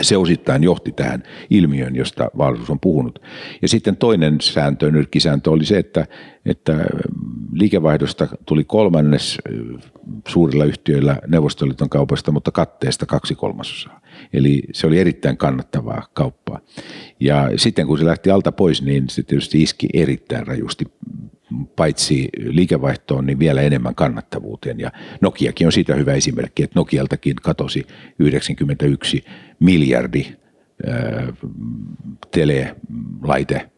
[0.00, 3.18] Se osittain johti tähän ilmiöön, josta Vaalisuus on puhunut.
[3.62, 6.06] Ja sitten toinen sääntö, nyrkkisääntö oli se, että,
[6.46, 6.84] että
[7.52, 9.38] liikevaihdosta tuli kolmannes
[10.28, 14.00] suurilla yhtiöillä Neuvostoliiton kaupasta, mutta katteesta kaksi kolmasosaa.
[14.32, 16.60] Eli se oli erittäin kannattavaa kauppaa.
[17.20, 20.84] Ja sitten kun se lähti alta pois, niin se tietysti iski erittäin rajusti
[21.76, 24.80] paitsi liikevaihtoon, niin vielä enemmän kannattavuuteen.
[24.80, 27.86] Ja Nokiakin on siitä hyvä esimerkki, että Nokialtakin katosi
[28.18, 29.24] 91
[29.60, 30.26] miljardi
[32.30, 33.70] telelaite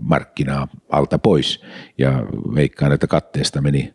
[0.00, 1.62] markkinaa alta pois.
[1.98, 3.94] Ja veikkaan, että katteesta meni,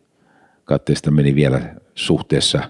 [0.64, 2.62] katteesta meni vielä suhteessa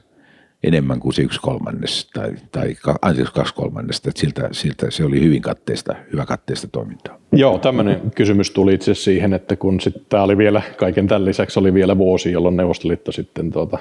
[0.63, 4.09] enemmän kuin se yksi kolmannes tai, tai anteeksi kaksi kolmannesta.
[4.09, 7.19] Että siltä, siltä, se oli hyvin katteesta, hyvä katteesta toimintaa.
[7.33, 11.59] Joo, tämmöinen kysymys tuli itse siihen, että kun sitten tämä oli vielä, kaiken tämän lisäksi
[11.59, 13.79] oli vielä vuosi, jolloin Neuvostoliitto sitten tuota,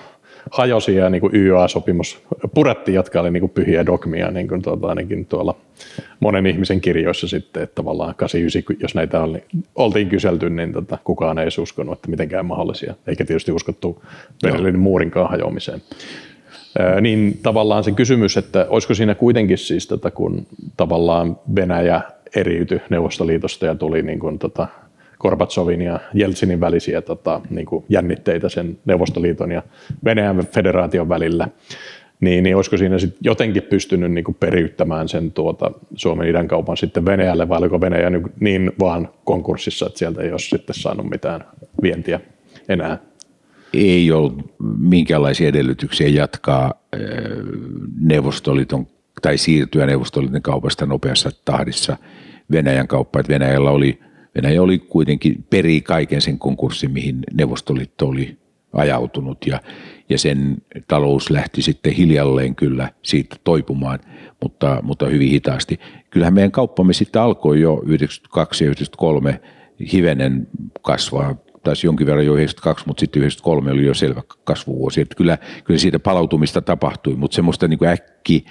[0.52, 4.88] hajosi ja niin kuin YA-sopimus purettiin, jotka oli niin kuin pyhiä dogmia niin kuin tuota,
[4.88, 5.56] ainakin tuolla
[6.20, 9.44] monen ihmisen kirjoissa sitten, että tavallaan 89, jos näitä oli,
[9.76, 14.04] oltiin kyselty, niin tota, kukaan ei uskonut, että mitenkään mahdollisia, eikä tietysti uskottu
[14.42, 15.82] Berliinin muurinkaan hajoamiseen.
[16.80, 20.46] Ää, niin tavallaan se kysymys, että olisiko siinä kuitenkin siis, tota, kun
[20.78, 22.02] tavallaan Venäjä
[22.36, 24.68] eriytyi Neuvostoliitosta ja tuli niin kuin, tota,
[25.20, 29.64] Gorbatsovin ja Jeltsinin välisiä tota, niin kuin jännitteitä sen Neuvostoliiton ja
[30.06, 31.48] Venäjän federaation välillä,
[32.20, 36.78] niin, niin olisiko siinä sit jotenkin pystynyt niin kuin periyttämään sen tuota Suomen idän kaupan
[36.78, 41.46] sitten Venäjälle, vai oliko Venäjä niin vaan konkurssissa, että sieltä ei ole sitten saanut mitään
[41.82, 42.20] vientiä
[42.70, 42.98] enää?
[43.74, 46.74] Ei ollut minkäänlaisia edellytyksiä jatkaa
[48.00, 48.88] Neuvostoliiton
[49.22, 51.98] tai siirtyä Neuvostoliiton kaupasta nopeassa tahdissa
[52.52, 53.26] Venäjän kauppaan.
[53.30, 54.00] Venäjällä oli
[54.38, 58.38] Venäjä oli kuitenkin peri kaiken sen konkurssin, mihin Neuvostoliitto oli
[58.74, 59.60] ajautunut ja,
[60.10, 64.00] ja sen talous lähti sitten hiljalleen kyllä siitä toipumaan,
[64.44, 65.80] mutta, mutta hyvin hitaasti.
[66.10, 69.42] Kyllähän meidän kauppamme sitten alkoi jo 92 ja 93
[69.94, 70.48] hivenen
[70.82, 75.02] kasvaa, taisi jonkin verran jo 92, mutta sitten 93 oli jo selvä kasvuvuosi.
[75.02, 78.46] Että kyllä, kyllä siitä palautumista tapahtui, mutta semmoista niin kuin äkki,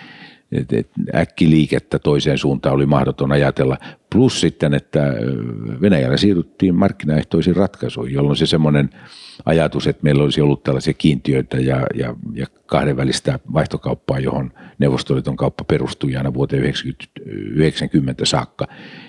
[0.52, 3.78] et, et äkkiliikettä toiseen suuntaan oli mahdoton ajatella.
[4.12, 5.14] Plus sitten, että
[5.80, 8.90] Venäjällä siirryttiin markkinaehtoisiin ratkaisuihin, jolloin se semmoinen
[9.46, 15.64] ajatus, että meillä olisi ollut tällaisia kiintiöitä ja, ja, ja kahdenvälistä vaihtokauppaa, johon Neuvostoliiton kauppa
[15.64, 18.66] perustui aina vuoteen 1990 saakka,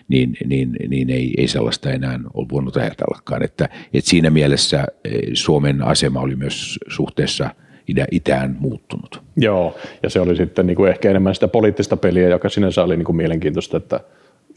[0.08, 3.44] niin, niin, niin ei, ei sellaista enää ole voinut ajatellakaan.
[3.44, 4.86] Että, että siinä mielessä
[5.34, 7.50] Suomen asema oli myös suhteessa–
[8.12, 9.22] itään muuttunut.
[9.38, 12.98] Joo, ja se oli sitten niin kuin ehkä enemmän sitä poliittista peliä, joka sinänsä oli
[12.98, 14.00] niin kuin mielenkiintoista, että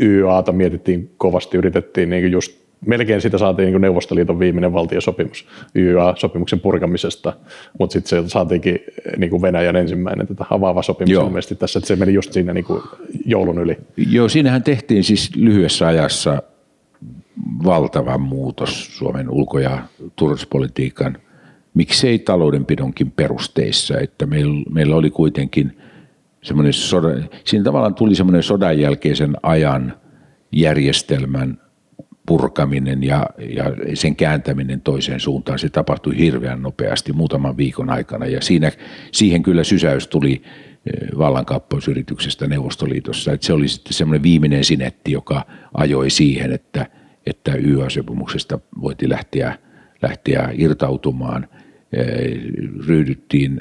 [0.01, 6.61] YAta mietittiin kovasti, yritettiin niin kuin just melkein sitä saatiin niin Neuvostoliiton viimeinen valtiosopimus YYA-sopimuksen
[6.61, 7.33] purkamisesta,
[7.79, 8.79] mutta sitten se saatiinkin
[9.17, 11.27] niin kuin Venäjän ensimmäinen tätä avaava sopimus Joo.
[11.27, 12.83] ilmeisesti tässä, että se meni just siinä niin kuin
[13.27, 13.79] joulun yli.
[13.97, 16.43] Joo, siinähän tehtiin siis lyhyessä ajassa
[17.65, 19.79] valtava muutos Suomen ulko- ja
[20.17, 21.19] turvallisuuspolitiikan,
[21.75, 25.79] miksei taloudenpidonkin perusteissa, että meillä, meillä oli kuitenkin
[26.43, 27.09] semmoinen soda,
[27.45, 29.95] siinä tavallaan tuli semmoinen sodan jälkeisen ajan
[30.53, 31.59] järjestelmän
[32.27, 38.41] purkaminen ja, ja sen kääntäminen toiseen suuntaan, se tapahtui hirveän nopeasti muutaman viikon aikana ja
[38.41, 38.73] siinä,
[39.13, 43.33] siihen kyllä sysäys tuli eh, vallankaappausyrityksestä Neuvostoliitossa.
[43.33, 46.87] Että se oli sitten semmoinen viimeinen sinetti, joka ajoi siihen, että,
[47.27, 49.59] että YA-sopimuksesta voitiin lähteä,
[50.03, 51.49] lähteä irtautumaan.
[52.87, 53.61] Ryhdyttiin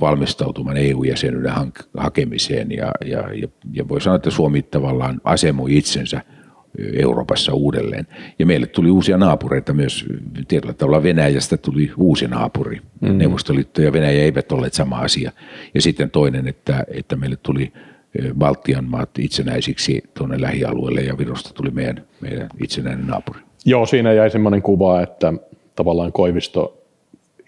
[0.00, 1.52] valmistautumaan EU-jäsenyyden
[1.96, 6.20] hakemiseen ja, ja, ja, ja voi sanoa, että Suomi tavallaan asemoi itsensä–
[6.78, 8.06] Euroopassa uudelleen.
[8.38, 10.06] Ja meille tuli uusia naapureita myös,
[10.48, 12.80] tietyllä tavalla Venäjästä tuli uusi naapuri.
[13.00, 13.18] Mm.
[13.18, 15.32] Neuvostoliitto ja Venäjä eivät olleet sama asia.
[15.74, 17.72] Ja sitten toinen, että, että meille tuli
[18.38, 23.40] Baltian maat itsenäisiksi tuonne lähialueelle ja Virosta tuli meidän, meidän itsenäinen naapuri.
[23.64, 25.32] Joo, siinä jäi semmoinen kuva, että
[25.74, 26.85] tavallaan Koivisto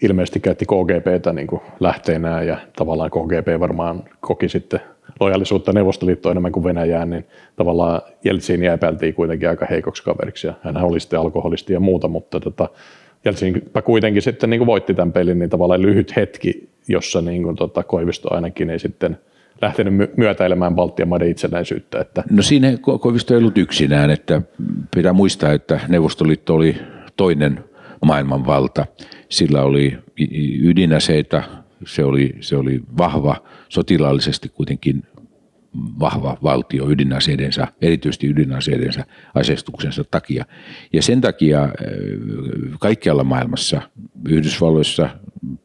[0.01, 4.79] ilmeisesti käytti KGPtä niin kuin lähteenään ja tavallaan KGP varmaan koki sitten
[5.19, 10.77] lojallisuutta Neuvostoliittoon enemmän kuin Venäjään, niin tavallaan Jeltsin epäiltiin kuitenkin aika heikoksi kaveriksi ja hän
[10.77, 12.69] oli sitten alkoholisti ja muuta, mutta tota,
[13.25, 17.55] Jeltsinpä kuitenkin sitten niin kuin voitti tämän pelin, niin tavallaan lyhyt hetki, jossa niin kuin,
[17.55, 19.17] tota, Koivisto ainakin ei sitten
[19.61, 21.99] lähtenyt myötäilemään Baltian maiden itsenäisyyttä.
[21.99, 22.23] Että.
[22.31, 24.41] No siinä Koivisto ei ollut yksinään, että
[24.95, 26.77] pitää muistaa, että Neuvostoliitto oli
[27.17, 27.63] toinen
[28.05, 28.85] maailmanvalta.
[29.29, 29.97] Sillä oli
[30.63, 31.43] ydinaseita,
[31.85, 33.35] se oli, se oli vahva,
[33.69, 35.03] sotilaallisesti kuitenkin
[35.99, 40.45] vahva valtio ydinaseidensa, erityisesti ydinaseidensa aseistuksensa takia.
[40.93, 41.69] Ja sen takia äh,
[42.79, 43.81] kaikkialla maailmassa,
[44.29, 45.09] Yhdysvalloissa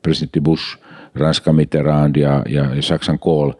[0.02, 0.78] presidentti Bush,
[1.14, 3.50] Ranska Mitterrand ja, ja Saksan Kohl,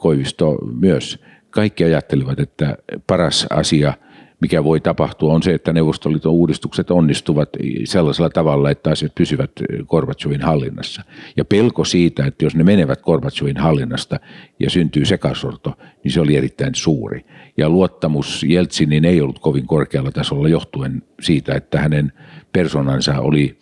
[0.00, 1.18] Koivisto myös,
[1.50, 3.94] kaikki ajattelivat, että paras asia–
[4.40, 7.48] mikä voi tapahtua, on se, että Neuvostoliiton uudistukset onnistuvat
[7.84, 9.50] sellaisella tavalla, että asiat pysyvät
[9.86, 11.02] Gorbachevin hallinnassa.
[11.36, 14.20] Ja pelko siitä, että jos ne menevät Gorbachevin hallinnasta
[14.60, 15.74] ja syntyy sekasorto,
[16.04, 17.24] niin se oli erittäin suuri.
[17.56, 22.12] Ja luottamus Jeltsinin ei ollut kovin korkealla tasolla johtuen siitä, että hänen
[22.52, 23.58] persoonansa oli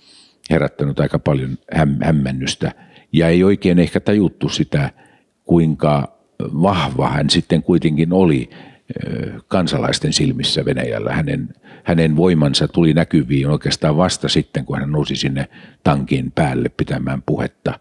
[0.50, 1.58] herättänyt aika paljon
[2.02, 2.72] hämmennystä.
[3.12, 4.90] Ja ei oikein ehkä tajuttu sitä,
[5.44, 8.50] kuinka vahva hän sitten kuitenkin oli
[9.48, 11.12] kansalaisten silmissä Venäjällä.
[11.12, 11.48] Hänen,
[11.84, 15.48] hänen voimansa tuli näkyviin oikeastaan vasta sitten, kun hän nousi sinne
[15.84, 17.78] tankin päälle pitämään puhetta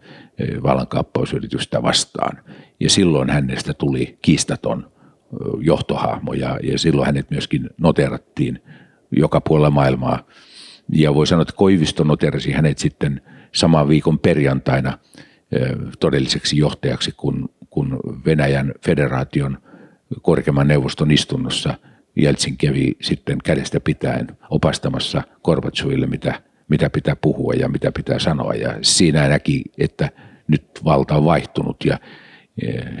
[0.62, 2.38] vallankaappausyritystä vastaan.
[2.80, 4.90] Ja silloin hänestä tuli kiistaton
[5.60, 8.62] johtohahmo ja, ja silloin hänet myöskin noterattiin
[9.10, 10.26] joka puolella maailmaa.
[10.92, 13.20] Ja voi sanoa, että Koivisto noterasi hänet sitten
[13.54, 14.98] saman viikon perjantaina
[16.00, 19.58] todelliseksi johtajaksi, kun, kun Venäjän federaation–
[20.22, 21.74] korkeimman neuvoston istunnossa
[22.16, 28.54] Jeltsin kävi sitten kädestä pitäen opastamassa Gorbatsoville, mitä, mitä pitää puhua ja mitä pitää sanoa.
[28.54, 30.10] Ja siinä näki, että
[30.48, 31.98] nyt valta on vaihtunut ja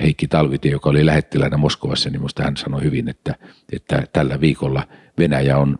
[0.02, 3.34] Heikki Talvitie, joka oli lähettilänä Moskovassa, niin minusta hän sanoi hyvin, että,
[3.72, 4.82] että tällä viikolla
[5.18, 5.78] Venäjä on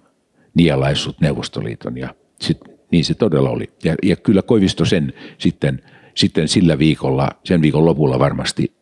[0.54, 2.58] nielaissut Neuvostoliiton ja sit,
[2.92, 3.70] niin se todella oli.
[3.84, 5.82] Ja, ja kyllä Koivisto sen sitten,
[6.14, 8.75] sitten sillä viikolla, sen viikon lopulla varmasti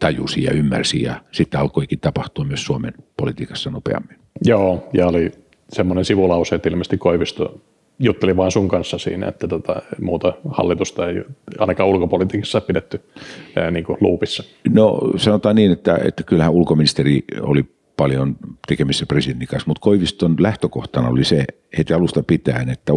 [0.00, 4.16] tajusi ja ymmärsi ja sitten alkoikin tapahtua myös Suomen politiikassa nopeammin.
[4.44, 5.32] Joo, ja oli
[5.72, 7.60] semmoinen sivulause, että ilmeisesti Koivisto
[7.98, 11.22] jutteli vain sun kanssa siinä, että tota, muuta hallitusta ei
[11.58, 13.00] ainakaan ulkopolitiikassa pidetty
[13.56, 14.44] ää, niin kuin luupissa.
[14.68, 17.64] No sanotaan niin, että, että kyllähän ulkoministeri oli
[17.96, 18.36] paljon
[18.68, 21.44] tekemissä presidentin kanssa, mutta Koiviston lähtökohtana oli se
[21.78, 22.92] heti alusta pitäen, että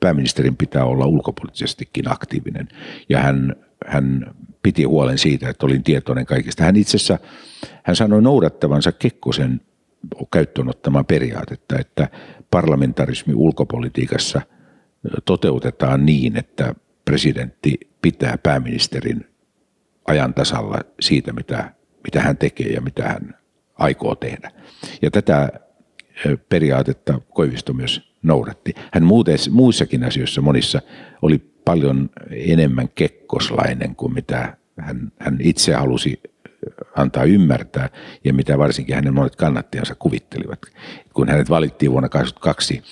[0.00, 2.68] pääministerin pitää olla ulkopoliittisestikin aktiivinen.
[3.08, 6.64] Ja hän, hän piti huolen siitä, että olin tietoinen kaikista.
[6.64, 7.18] Hän itse asiassa,
[7.82, 9.60] hän sanoi noudattavansa Kekkosen
[10.32, 12.08] käyttöön ottamaa periaatetta, että
[12.50, 14.40] parlamentarismi ulkopolitiikassa
[15.24, 16.74] toteutetaan niin, että
[17.04, 19.26] presidentti pitää pääministerin
[20.06, 21.74] ajan tasalla siitä, mitä,
[22.04, 23.34] mitä hän tekee ja mitä hän
[23.74, 24.50] aikoo tehdä.
[25.02, 25.48] Ja tätä
[26.48, 28.74] periaatetta Koivisto myös noudatti.
[28.92, 30.82] Hän muuten, muissakin asioissa monissa
[31.22, 36.20] oli paljon enemmän kekkoslainen kuin mitä hän, hän itse halusi
[36.96, 37.88] antaa ymmärtää
[38.24, 40.58] ja mitä varsinkin hänen monet kannattajansa kuvittelivat.
[41.14, 42.82] Kun hänet valittiin vuonna 2022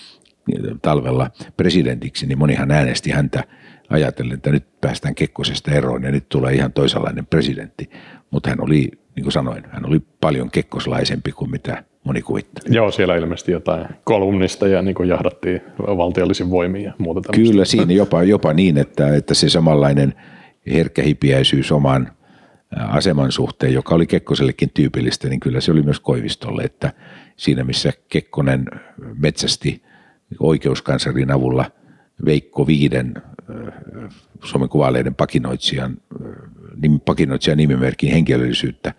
[0.83, 3.45] talvella presidentiksi, niin monihan äänesti häntä
[3.89, 7.91] ajatellen, että nyt päästään Kekkosesta eroon ja nyt tulee ihan toisenlainen presidentti.
[8.31, 12.77] Mutta hän oli, niin kuin sanoin, hän oli paljon kekkoslaisempi kuin mitä, moni kuvittelee.
[12.77, 17.51] Joo, siellä ilmeisesti jotain kolumnista ja niin jahdattiin valtiollisin voimiin ja muuta tämmöistä.
[17.51, 20.15] Kyllä siinä jopa, jopa niin, että, että se samanlainen
[20.67, 22.13] herkkähipiäisyys oman
[22.89, 26.93] aseman suhteen, joka oli Kekkosellekin tyypillistä, niin kyllä se oli myös Koivistolle, että
[27.37, 28.65] siinä missä Kekkonen
[29.19, 29.83] metsästi
[30.41, 31.65] oikeuskansarin avulla
[32.25, 33.15] Veikko Viiden
[34.45, 35.97] Suomen kuvaleiden pakinoitsijan,
[37.05, 38.95] pakinoitsijan nimimerkin henkilöllisyyttä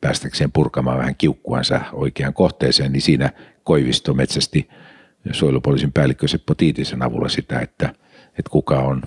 [0.00, 3.30] päästäkseen purkamaan vähän kiukkuansa oikeaan kohteeseen, niin siinä
[3.64, 4.68] Koivisto metsästi
[5.32, 7.88] suojelupoliisin päällikkö Seppo Tiitisen avulla sitä, että,
[8.28, 9.02] että kuka on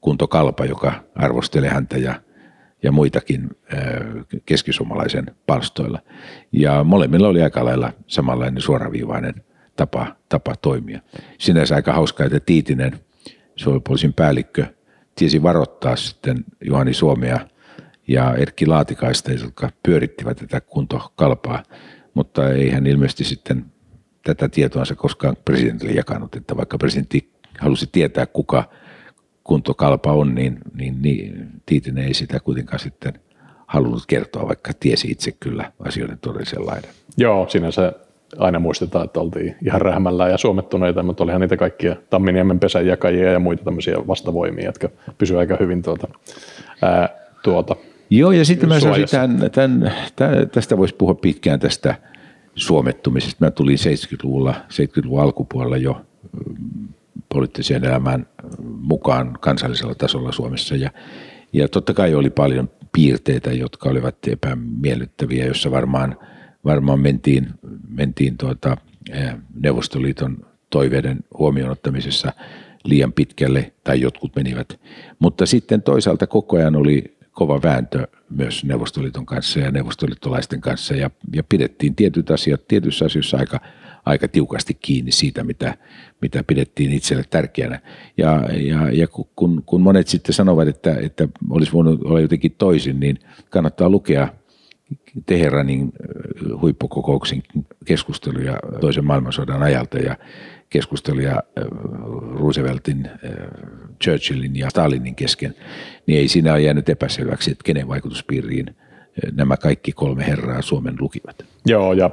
[0.00, 2.20] kuntokalpa, joka arvostelee häntä ja,
[2.82, 3.50] ja muitakin
[4.46, 6.00] keskisuomalaisen palstoilla.
[6.52, 9.34] Ja molemmilla oli aika lailla samanlainen suoraviivainen
[9.76, 11.00] tapa, tapa toimia.
[11.38, 13.00] Sinänsä aika hauskaa, että Tiitinen,
[13.56, 14.66] suojelupoliisin päällikkö,
[15.14, 17.40] tiesi varoittaa sitten Juhani Suomea
[18.08, 21.62] ja Erkki Laatikaista, jotka pyörittivät tätä kuntokalpaa,
[22.14, 23.64] mutta ei hän ilmeisesti sitten
[24.24, 28.64] tätä tietoansa koskaan presidentille jakanut, että vaikka presidentti halusi tietää, kuka
[29.44, 33.12] kuntokalpa on, niin, niin, niin Tiitinen ei sitä kuitenkaan sitten
[33.66, 36.90] halunnut kertoa, vaikka tiesi itse kyllä asioiden todellisen laidan.
[37.16, 37.92] Joo, sinänsä
[38.38, 43.38] aina muistetaan, että oltiin ihan rähmällä ja suomettuneita, mutta olihan niitä kaikkia Tamminiemen pesänjakajia ja
[43.38, 44.88] muita tämmöisiä vastavoimia, jotka
[45.18, 46.08] pysyvät aika hyvin tuota,
[46.82, 47.08] ää,
[47.42, 47.76] tuota
[48.10, 51.94] Joo, ja sitten mä sanoisin, tämän, tämän, tämän, tästä voisi puhua pitkään tästä
[52.54, 53.44] suomettumisesta.
[53.44, 56.06] Mä tulin 70-luvulla, 70-luvun alkupuolella jo
[56.48, 56.88] mm,
[57.28, 58.26] poliittiseen elämään
[58.62, 60.76] mukaan kansallisella tasolla Suomessa.
[60.76, 60.90] Ja,
[61.52, 66.16] ja totta kai oli paljon piirteitä, jotka olivat epämiellyttäviä, jossa varmaan,
[66.64, 67.48] varmaan mentiin,
[67.88, 68.76] mentiin tuota,
[69.60, 72.32] Neuvostoliiton toiveiden huomioon ottamisessa
[72.84, 74.80] liian pitkälle, tai jotkut menivät.
[75.18, 81.10] Mutta sitten toisaalta koko ajan oli kova vääntö myös Neuvostoliiton kanssa ja neuvostoliittolaisten kanssa ja,
[81.34, 83.60] ja pidettiin tietyt asiat tietyissä asioissa aika,
[84.04, 85.74] aika tiukasti kiinni siitä, mitä,
[86.22, 87.80] mitä pidettiin itselle tärkeänä.
[88.16, 93.00] Ja, ja, ja kun, kun monet sitten sanovat, että, että olisi voinut olla jotenkin toisin,
[93.00, 93.18] niin
[93.50, 94.28] kannattaa lukea
[95.26, 95.92] Teheranin
[96.60, 97.42] huippukokouksen
[97.84, 100.16] keskusteluja toisen maailmansodan ajalta ja
[100.70, 101.64] keskusteluja äh,
[102.40, 103.30] Rooseveltin, äh,
[104.04, 105.54] Churchillin ja Stalinin kesken,
[106.06, 110.94] niin ei siinä ole jäänyt epäselväksi, että kenen vaikutuspiiriin äh, nämä kaikki kolme herraa Suomen
[111.00, 111.44] lukivat.
[111.66, 112.10] Joo, ja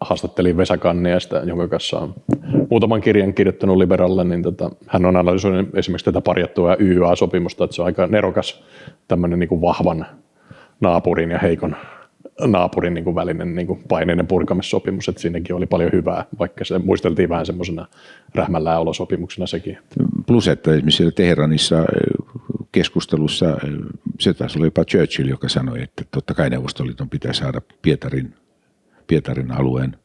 [0.00, 2.14] haastattelin Vesa Kanniasta, jonka kanssa on
[2.70, 7.82] muutaman kirjan kirjoittanut liberalle, niin tota, hän on analysoinut esimerkiksi tätä parjattua YYA-sopimusta, että se
[7.82, 8.64] on aika nerokas
[9.08, 10.06] tämmöinen niin kuin vahvan
[10.80, 11.76] naapurin ja heikon
[12.46, 16.78] naapurin niin kuin välinen niin kuin paineinen purkamissopimus, että siinäkin oli paljon hyvää, vaikka se
[16.78, 17.86] muisteltiin vähän semmoisena
[18.34, 19.78] rähmällään olosopimuksena sekin.
[20.26, 21.84] Plus, että esimerkiksi Teheranissa
[22.72, 23.56] keskustelussa
[24.20, 28.34] se taisi olla jopa Churchill, joka sanoi, että totta kai Neuvostoliiton pitää saada Pietarin,
[29.06, 29.96] Pietarin alueen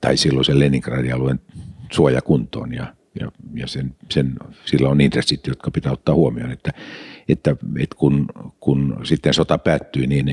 [0.00, 1.40] tai silloisen Leningradin alueen
[1.92, 6.70] suojakuntoon ja, ja, ja sen, sen, sillä on intressit, jotka pitää ottaa huomioon, että
[7.28, 8.26] että, että kun,
[8.60, 10.32] kun sitten sota päättyi, niin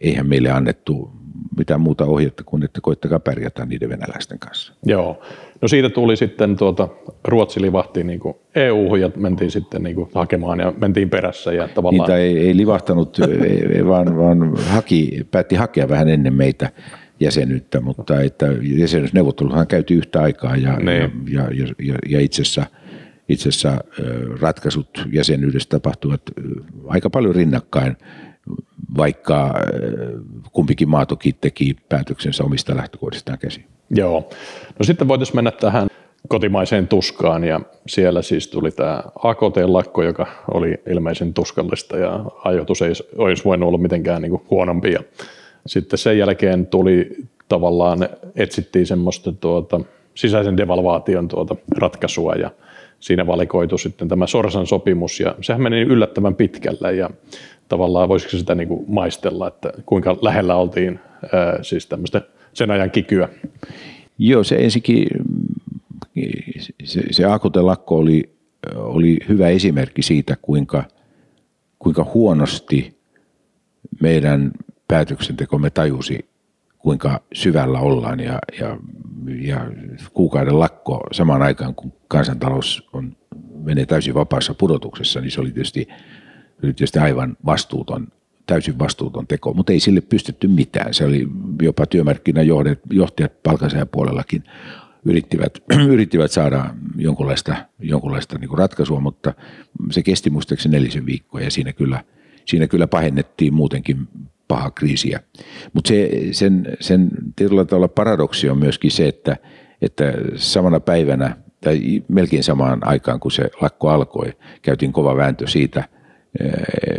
[0.00, 1.10] eihän meille annettu
[1.58, 4.72] mitään muuta ohjetta kuin, että koittakaa pärjätä niiden venäläisten kanssa.
[4.86, 5.20] Joo.
[5.62, 6.88] No siitä tuli sitten, tuota,
[7.24, 8.20] Ruotsi livahti niin
[8.54, 11.52] EU-hun ja mentiin sitten niin kuin hakemaan ja mentiin perässä.
[11.52, 12.08] Ja tavallaan...
[12.08, 13.18] Niitä ei, ei livahtanut,
[13.88, 16.70] vaan, vaan haki, päätti hakea vähän ennen meitä
[17.20, 21.12] jäsenyyttä, mutta että jäsenyysneuvotteluthan käytiin yhtä aikaa ja, niin.
[21.28, 22.66] ja, ja, ja, ja itse asiassa–
[23.28, 23.78] itse asiassa
[24.40, 26.22] ratkaisut jäsenyydestä tapahtuvat
[26.86, 27.96] aika paljon rinnakkain,
[28.96, 29.54] vaikka
[30.52, 33.64] kumpikin maa toki teki päätöksensä omista lähtökohdistaan käsin.
[33.90, 34.30] Joo.
[34.78, 35.88] No sitten voitaisiin mennä tähän
[36.28, 42.92] kotimaiseen tuskaan ja siellä siis tuli tämä AKT-lakko, joka oli ilmeisen tuskallista ja ajoitus ei
[43.16, 44.92] olisi voinut olla mitenkään niin huonompi.
[44.92, 45.00] Ja
[45.66, 47.16] sitten sen jälkeen tuli
[47.48, 49.80] tavallaan, etsittiin semmoista tuota,
[50.14, 52.50] sisäisen devalvaation tuota ratkaisua ja
[53.04, 57.10] siinä valikoitu sitten tämä Sorsan sopimus ja sehän meni yllättävän pitkälle ja
[57.68, 61.00] tavallaan voisiko sitä niin kuin maistella, että kuinka lähellä oltiin
[61.32, 63.28] ää, siis tämmöistä sen ajan kikyä.
[64.18, 65.06] Joo, se ensinnäkin
[66.84, 68.30] se, se AKT-lakko oli,
[68.74, 70.84] oli hyvä esimerkki siitä, kuinka,
[71.78, 72.96] kuinka huonosti
[74.00, 74.50] meidän
[74.88, 76.24] päätöksentekomme tajusi,
[76.84, 78.76] kuinka syvällä ollaan ja, ja
[79.40, 79.66] ja
[80.12, 83.16] kuukauden lakko samaan aikaan, kun kansantalous on,
[83.62, 85.88] menee täysin vapaassa pudotuksessa, niin se oli tietysti,
[86.64, 88.08] oli tietysti aivan vastuuton,
[88.46, 90.94] täysin vastuuton teko, mutta ei sille pystytty mitään.
[90.94, 91.28] Se oli
[91.62, 94.44] jopa työmarkkinajohtajat palkansaajapuolellakin
[95.04, 95.58] yrittivät,
[95.94, 99.34] yrittivät saada jonkunlaista, jonkunlaista niin ratkaisua, mutta
[99.90, 102.04] se kesti muistaakseni nelisen viikkoa ja siinä kyllä,
[102.44, 104.08] siinä kyllä pahennettiin muutenkin
[104.54, 105.20] pahaa kriisiä.
[105.72, 109.36] Mutta se, sen, sen tietyllä tavalla paradoksi on myöskin se, että,
[109.82, 114.32] että samana päivänä tai melkein samaan aikaan, kun se lakko alkoi,
[114.62, 115.88] käytiin kova vääntö siitä,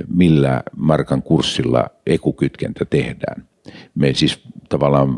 [0.08, 3.48] millä markan kurssilla ekukytkentä tehdään.
[3.96, 5.16] Me siis tavallaan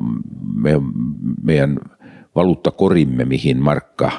[0.56, 0.72] me,
[1.44, 1.80] meidän
[2.36, 4.12] valuuttakorimme, mihin markka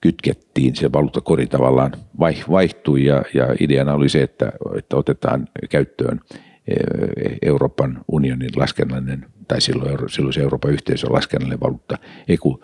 [0.00, 1.92] kytkettiin, se valuuttakori tavallaan
[2.50, 6.20] vaihtui ja, ja ideana oli se, että, että otetaan käyttöön
[7.42, 11.98] Euroopan unionin laskennallinen, tai silloin, silloin se Euroopan yhteisön laskennallinen valuutta
[12.28, 12.62] EKU.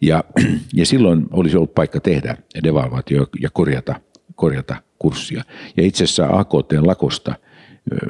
[0.00, 0.24] Ja,
[0.74, 4.00] ja silloin olisi ollut paikka tehdä devalvaatio ja korjata,
[4.34, 5.42] korjata kurssia.
[5.76, 7.34] Ja itse asiassa AKT-lakosta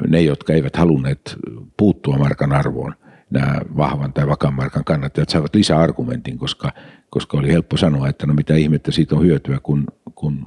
[0.07, 1.35] ne, jotka eivät halunneet
[1.77, 2.95] puuttua markan arvoon,
[3.29, 6.71] nämä vahvan tai vakaan markan kannattajat saivat lisäargumentin, koska,
[7.09, 10.45] koska oli helppo sanoa, että no mitä ihmettä siitä on hyötyä, kun, kun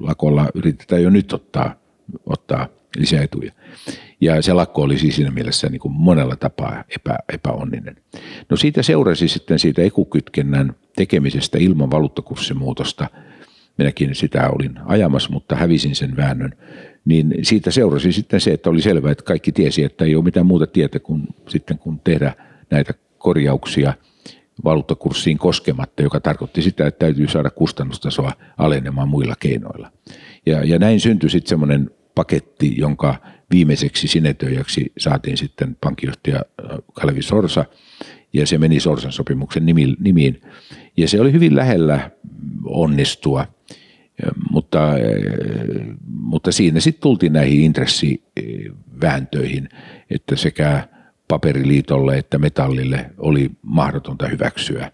[0.00, 1.74] lakolla yritetään jo nyt ottaa,
[2.26, 2.66] ottaa
[2.96, 3.52] lisäetuja.
[4.20, 7.96] Ja se lakko oli siis siinä mielessä niin kuin monella tapaa epä, epäonninen.
[8.50, 13.08] No siitä seurasi sitten siitä ekukytkennän tekemisestä ilman valuuttakurssimuutosta.
[13.78, 16.52] Minäkin sitä olin ajamassa, mutta hävisin sen väännön.
[17.04, 20.46] Niin siitä seurasi sitten se, että oli selvää, että kaikki tiesi, että ei ole mitään
[20.46, 22.32] muuta tietä kuin sitten kun tehdä
[22.70, 23.94] näitä korjauksia
[24.64, 29.92] valuuttakurssiin koskematta, joka tarkoitti sitä, että täytyy saada kustannustasoa alenemaan muilla keinoilla.
[30.46, 33.14] Ja, ja näin syntyi sitten semmoinen paketti, jonka
[33.50, 36.42] viimeiseksi sinetöijäksi saatiin sitten pankkijohtaja äh,
[36.92, 37.64] Kalevi Sorsa,
[38.32, 39.66] ja se meni Sorsan sopimuksen
[40.00, 40.40] nimiin.
[40.96, 42.10] Ja se oli hyvin lähellä
[42.64, 43.46] onnistua,
[44.50, 44.96] mutta, äh,
[46.06, 49.68] mutta siinä sitten tultiin näihin intressivääntöihin,
[50.10, 50.88] että sekä
[51.28, 54.92] paperiliitolle että metallille oli mahdotonta hyväksyä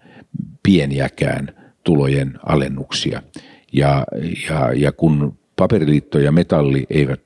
[0.62, 3.22] pieniäkään tulojen alennuksia.
[3.72, 4.04] Ja,
[4.48, 7.20] ja, ja kun paperiliitto ja metalli eivät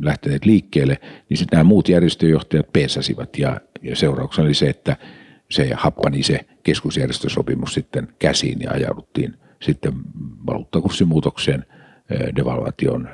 [0.00, 0.98] lähteneet liikkeelle,
[1.28, 4.96] niin sitten nämä muut järjestöjohtajat peesasivat ja, ja seurauksena oli se, että
[5.50, 9.92] se happani se keskusjärjestösopimus sitten käsiin ja ajauduttiin sitten
[10.46, 11.64] valuuttakurssimuutokseen
[12.36, 13.08] devalvaation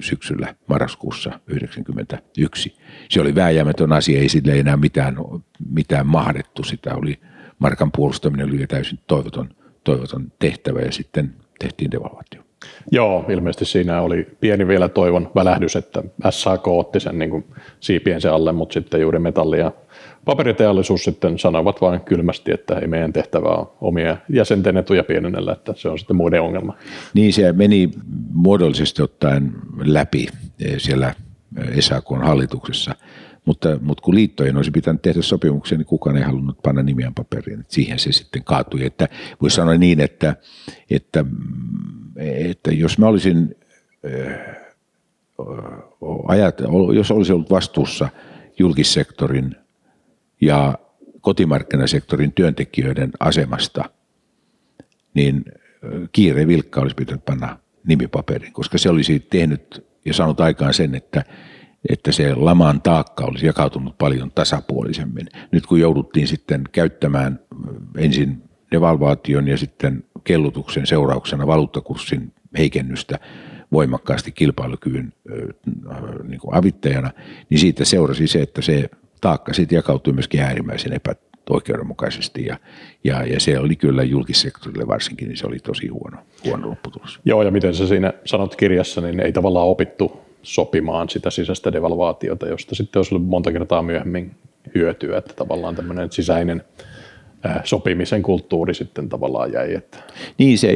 [0.00, 2.76] syksyllä marraskuussa 1991.
[3.08, 5.16] Se oli vääjäämätön asia, ei sille enää mitään,
[5.70, 6.62] mitään mahdettu.
[6.64, 7.20] Sitä oli,
[7.58, 9.48] markan puolustaminen oli täysin toivoton,
[9.84, 12.45] toivoton tehtävä ja sitten tehtiin devalvaatio.
[12.90, 17.44] Joo, ilmeisesti siinä oli pieni vielä toivon välähdys, että SAK otti sen niin kuin
[17.80, 19.72] siipiensä alle, mutta sitten juuri metalli ja
[20.24, 25.74] paperiteollisuus sitten sanoivat vain kylmästi, että ei meidän tehtävä ole omia jäsenten etuja pienennellä, että
[25.76, 26.76] se on sitten muiden ongelma.
[27.14, 27.90] Niin se meni
[28.32, 29.52] muodollisesti ottaen
[29.84, 30.26] läpi
[30.78, 31.14] siellä
[31.80, 32.94] SAKn hallituksessa,
[33.44, 37.64] mutta, mutta kun liittojen olisi pitänyt tehdä sopimuksia, niin kukaan ei halunnut panna nimiään paperiin.
[37.68, 38.84] Siihen se sitten kaatui.
[38.84, 39.08] Että
[39.42, 40.36] voisi sanoa niin, että,
[40.90, 41.24] että
[42.16, 43.56] että jos mä olisin
[46.28, 46.58] ajat,
[46.94, 48.08] jos olisi ollut vastuussa
[48.58, 49.56] julkissektorin
[50.40, 50.78] ja
[51.20, 53.84] kotimarkkinasektorin työntekijöiden asemasta,
[55.14, 55.44] niin
[56.12, 61.24] kiire vilkka olisi pitänyt panna nimipaperin, koska se olisi tehnyt ja saanut aikaan sen, että,
[61.88, 65.28] että se laman taakka olisi jakautunut paljon tasapuolisemmin.
[65.52, 67.40] Nyt kun jouduttiin sitten käyttämään
[67.96, 68.42] ensin
[68.72, 73.18] devalvaation ja sitten kellutuksen seurauksena valuuttakurssin heikennystä
[73.72, 75.12] voimakkaasti kilpailukyvyn
[76.22, 77.10] niin kuin avittajana,
[77.50, 82.56] niin siitä seurasi se, että se taakka sitten jakautui myöskin äärimmäisen epäoikeudenmukaisesti ja,
[83.04, 87.20] ja, ja se oli kyllä julkissektorille varsinkin, niin se oli tosi huono, huono lopputulos.
[87.24, 92.48] Joo, ja miten sä siinä sanot kirjassa, niin ei tavallaan opittu sopimaan sitä sisäistä devalvaatiota,
[92.48, 94.36] josta sitten olisi ollut monta kertaa myöhemmin
[94.74, 96.62] hyötyä, että tavallaan tämmöinen sisäinen–
[97.64, 99.74] sopimisen kulttuuri sitten tavallaan jäi.
[99.74, 99.98] Että.
[100.38, 100.68] Niin, se,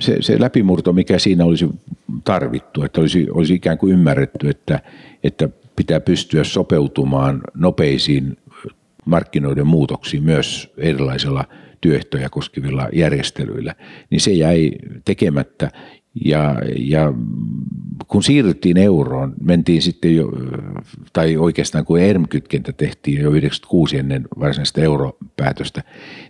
[0.00, 1.68] se, se läpimurto, mikä siinä olisi
[2.24, 4.80] tarvittu, että olisi, olisi ikään kuin ymmärretty, että,
[5.24, 8.36] että pitää pystyä sopeutumaan nopeisiin
[9.04, 11.44] markkinoiden muutoksiin myös erilaisilla
[11.80, 13.74] työehtoja koskevilla järjestelyillä,
[14.10, 14.72] niin se jäi
[15.04, 15.70] tekemättä
[16.24, 17.12] ja, ja
[18.08, 20.32] kun siirryttiin euroon, mentiin sitten jo,
[21.12, 25.82] tai oikeastaan kun ERM-kytkentä tehtiin jo 96 ennen varsinaista europäätöstä,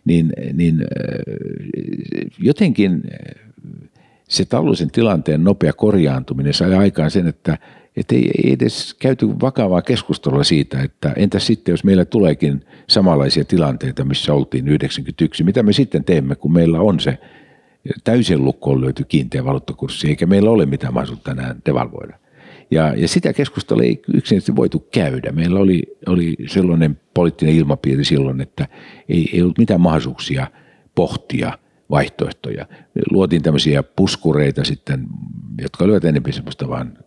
[0.05, 0.85] niin, niin
[2.39, 3.03] jotenkin
[4.29, 7.59] se taloudellisen tilanteen nopea korjaantuminen sai aikaan sen, että,
[7.97, 13.45] että ei, ei edes käyty vakavaa keskustelua siitä, että entäs sitten, jos meillä tuleekin samanlaisia
[13.45, 17.19] tilanteita, missä oltiin 91, mitä me sitten teemme, kun meillä on se
[18.05, 22.19] täysin lukkoon löyty kiinteä valuuttakurssi, eikä meillä ole mitään mahdollisuutta enää devalvoida.
[22.71, 25.33] Ja, ja sitä keskustelua ei yksinkertaisesti voitu käydä.
[25.33, 28.69] Meillä oli, oli sellainen poliittinen ilmapiiri silloin, että
[29.09, 30.47] ei, ei ollut mitään mahdollisuuksia
[30.95, 31.59] pohtia
[31.91, 32.67] vaihtoehtoja.
[33.11, 35.07] Luotiin tämmöisiä puskureita sitten,
[35.63, 36.99] jotka olivat enemmän semmoista vaan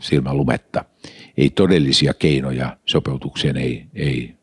[0.00, 0.84] silmälumetta.
[1.36, 4.34] ei todellisia keinoja sopeutukseen ei, ei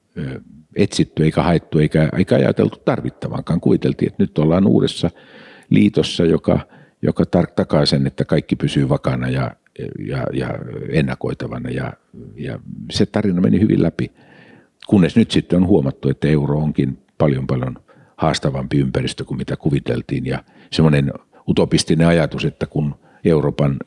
[0.76, 3.61] etsitty eikä haettu eikä, eikä ajateltu tarvittavankaan.
[3.61, 5.09] Kuviteltiin, että nyt ollaan uudessa
[5.74, 6.59] liitossa, joka,
[7.01, 7.24] joka
[7.55, 9.51] takaa sen, että kaikki pysyy vakana ja,
[9.99, 10.49] ja, ja
[10.89, 11.93] ennakoitavana ja,
[12.36, 12.59] ja
[12.91, 14.11] se tarina meni hyvin läpi.
[14.88, 17.76] Kunnes nyt sitten on huomattu, että euro onkin paljon paljon
[18.17, 21.13] haastavampi ympäristö kuin mitä kuviteltiin ja semmoinen
[21.49, 22.95] utopistinen ajatus, että kun
[23.26, 23.78] Euroopan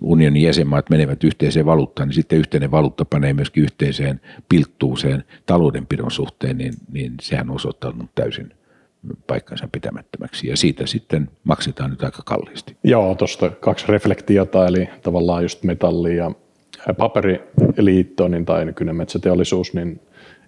[0.00, 6.58] unionin jäsenmaat menevät yhteiseen valuuttaan, niin sitten yhteinen valuutta panee myöskin yhteiseen pilttuuseen taloudenpidon suhteen,
[6.58, 8.52] niin, niin sehän on osoittanut täysin
[9.26, 12.76] paikkansa pitämättömäksi ja siitä sitten maksetaan nyt aika kalliisti.
[12.84, 16.30] Joo, tuosta kaksi reflektiota, eli tavallaan just metalli ja
[16.96, 20.00] paperiliitto niin, tai nykyinen metsäteollisuus, niin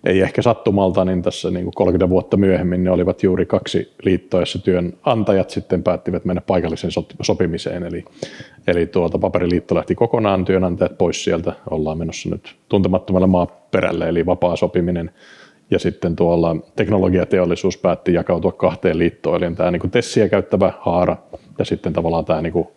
[0.05, 4.41] ei ehkä sattumalta, niin tässä niin kuin 30 vuotta myöhemmin ne olivat juuri kaksi liittoa,
[4.41, 6.93] jossa työnantajat sitten päättivät mennä paikalliseen
[7.23, 7.83] sopimiseen.
[7.83, 8.05] Eli,
[8.67, 14.57] eli tuolta paperiliitto lähti kokonaan, työnantajat pois sieltä, ollaan menossa nyt tuntemattomalle maaperälle, eli vapaa
[14.57, 15.11] sopiminen.
[15.71, 21.17] Ja sitten tuolla teknologiateollisuus päätti jakautua kahteen liittoon, eli tämä niin tessiä käyttävä haara
[21.59, 22.69] ja sitten tavallaan tämä niin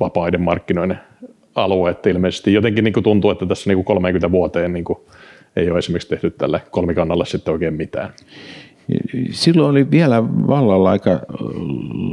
[0.00, 1.00] vapaiden markkinoiden
[1.54, 1.90] alue.
[1.90, 4.84] Että ilmeisesti jotenkin niin tuntuu, että tässä niin 30 vuoteen niin
[5.56, 8.12] ei ole esimerkiksi tehty tälle kolmikannalle sitten oikein mitään.
[9.30, 11.20] Silloin oli vielä vallalla aika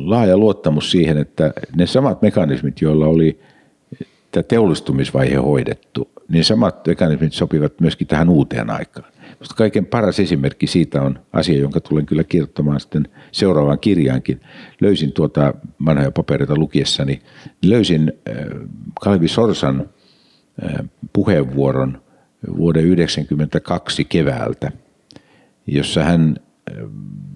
[0.06, 3.40] laaja luottamus siihen, että ne samat mekanismit, joilla oli
[4.32, 9.12] tämä teollistumisvaihe hoidettu, niin samat mekanismit sopivat myöskin tähän uuteen aikaan.
[9.22, 14.42] Minusta kaiken paras esimerkki siitä on asia, jonka tulen kyllä kirjoittamaan sitten seuraavaan kirjaankin.
[14.82, 15.54] Löysin tuota
[15.86, 17.22] vanhoja papereita lukiessani,
[17.66, 18.36] löysin äh,
[19.02, 19.90] Kalvi Sorsan
[20.64, 22.02] äh, puheenvuoron
[22.58, 24.72] vuoden 1992 keväältä,
[25.68, 26.36] jossa hän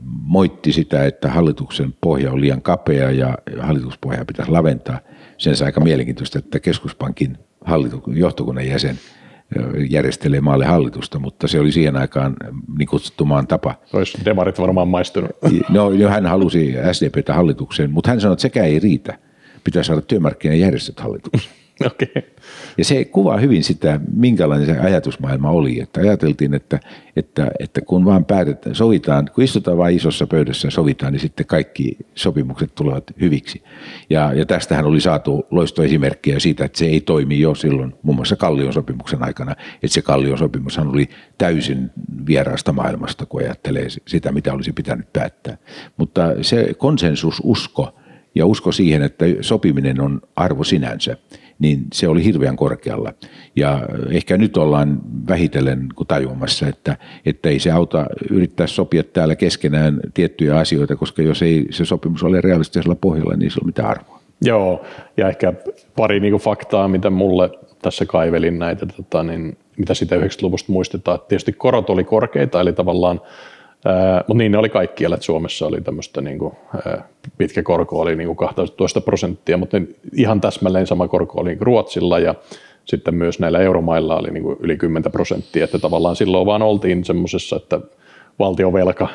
[0.07, 4.99] moitti sitä, että hallituksen pohja on liian kapea ja hallituspohjaa pitäisi laventaa.
[5.37, 8.99] Sen aika mielenkiintoista, että keskuspankin hallituksen johtokunnan jäsen–
[9.89, 12.35] järjestelee maalle hallitusta, mutta se oli siihen aikaan
[12.77, 13.75] niin kutsuttu maan tapa.
[13.93, 15.31] Olisi demarit varmaan maistunut.
[15.69, 19.17] No, hän halusi SDPtä hallitukseen, mutta hän sanoi, että sekä ei riitä.
[19.63, 21.55] Pitää saada työmarkkinajärjestöt hallitukseen.
[21.85, 22.23] Okay.
[22.77, 25.81] Ja se kuvaa hyvin sitä, minkälainen se ajatusmaailma oli.
[25.81, 26.79] Että ajateltiin, että,
[27.15, 31.45] että, että kun vaan päätetään, sovitaan, kun istutaan vain isossa pöydässä ja sovitaan, niin sitten
[31.45, 33.63] kaikki sopimukset tulevat hyviksi.
[34.09, 38.35] Ja, ja tästähän oli saatu loistoesimerkkejä siitä, että se ei toimi jo silloin, muun muassa
[38.35, 39.51] Kallion sopimuksen aikana.
[39.51, 41.89] Että se Kallion sopimushan oli täysin
[42.27, 45.57] vieraasta maailmasta, kun ajattelee sitä, mitä olisi pitänyt päättää.
[45.97, 47.95] Mutta se konsensususko
[48.35, 51.17] ja usko siihen, että sopiminen on arvo sinänsä,
[51.61, 53.13] niin se oli hirveän korkealla.
[53.55, 53.81] Ja
[54.11, 60.57] ehkä nyt ollaan vähitellen tajuamassa, että, että ei se auta yrittää sopia täällä keskenään tiettyjä
[60.57, 64.21] asioita, koska jos ei se sopimus ole realistisella pohjalla, niin se on mitään arvoa.
[64.41, 64.85] Joo,
[65.17, 65.53] ja ehkä
[65.95, 67.49] pari niin faktaa, mitä mulle
[67.81, 71.19] tässä kaivelin näitä, tota, niin, mitä sitä 90-luvusta muistetaan.
[71.27, 73.21] Tietysti korot oli korkeita, eli tavallaan
[74.27, 76.53] mutta niin ne oli kaikkialla, että Suomessa oli tämmöistä niin kuin,
[77.37, 79.77] pitkä korko oli niin kuin 12 prosenttia, mutta
[80.15, 82.35] ihan täsmälleen sama korko oli niin Ruotsilla ja
[82.85, 87.05] sitten myös näillä euromailla oli niin kuin yli 10 prosenttia, että tavallaan silloin vaan oltiin
[87.05, 87.79] semmoisessa, että
[88.39, 89.07] valtiovelka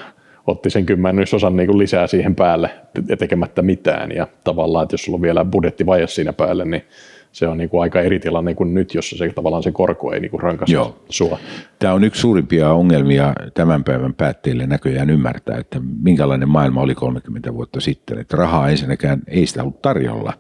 [0.47, 2.71] otti sen kymmenysosan niin kuin lisää siihen päälle
[3.19, 6.83] tekemättä mitään ja tavallaan, että jos sulla on vielä budjettivaje siinä päälle, niin
[7.37, 10.21] se on niin kuin aika eri tilanne kuin nyt, jossa se, tavallaan se korko ei
[10.21, 10.77] niin kuin rankaise
[11.09, 11.39] sua.
[11.79, 17.55] Tämä on yksi suurimpia ongelmia tämän päivän päätteille näköjään ymmärtää, että minkälainen maailma oli 30
[17.55, 18.19] vuotta sitten.
[18.19, 20.33] Että rahaa ensinnäkään ei sitä ollut tarjolla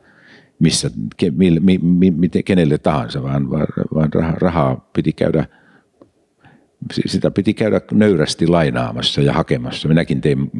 [0.58, 5.44] missä, ke, mi, mi, mi, mi, kenelle tahansa, vaan, vaan, vaan rahaa piti käydä
[6.92, 9.88] sitä piti käydä nöyrästi lainaamassa ja hakemassa.
[9.88, 10.50] Minäkin tein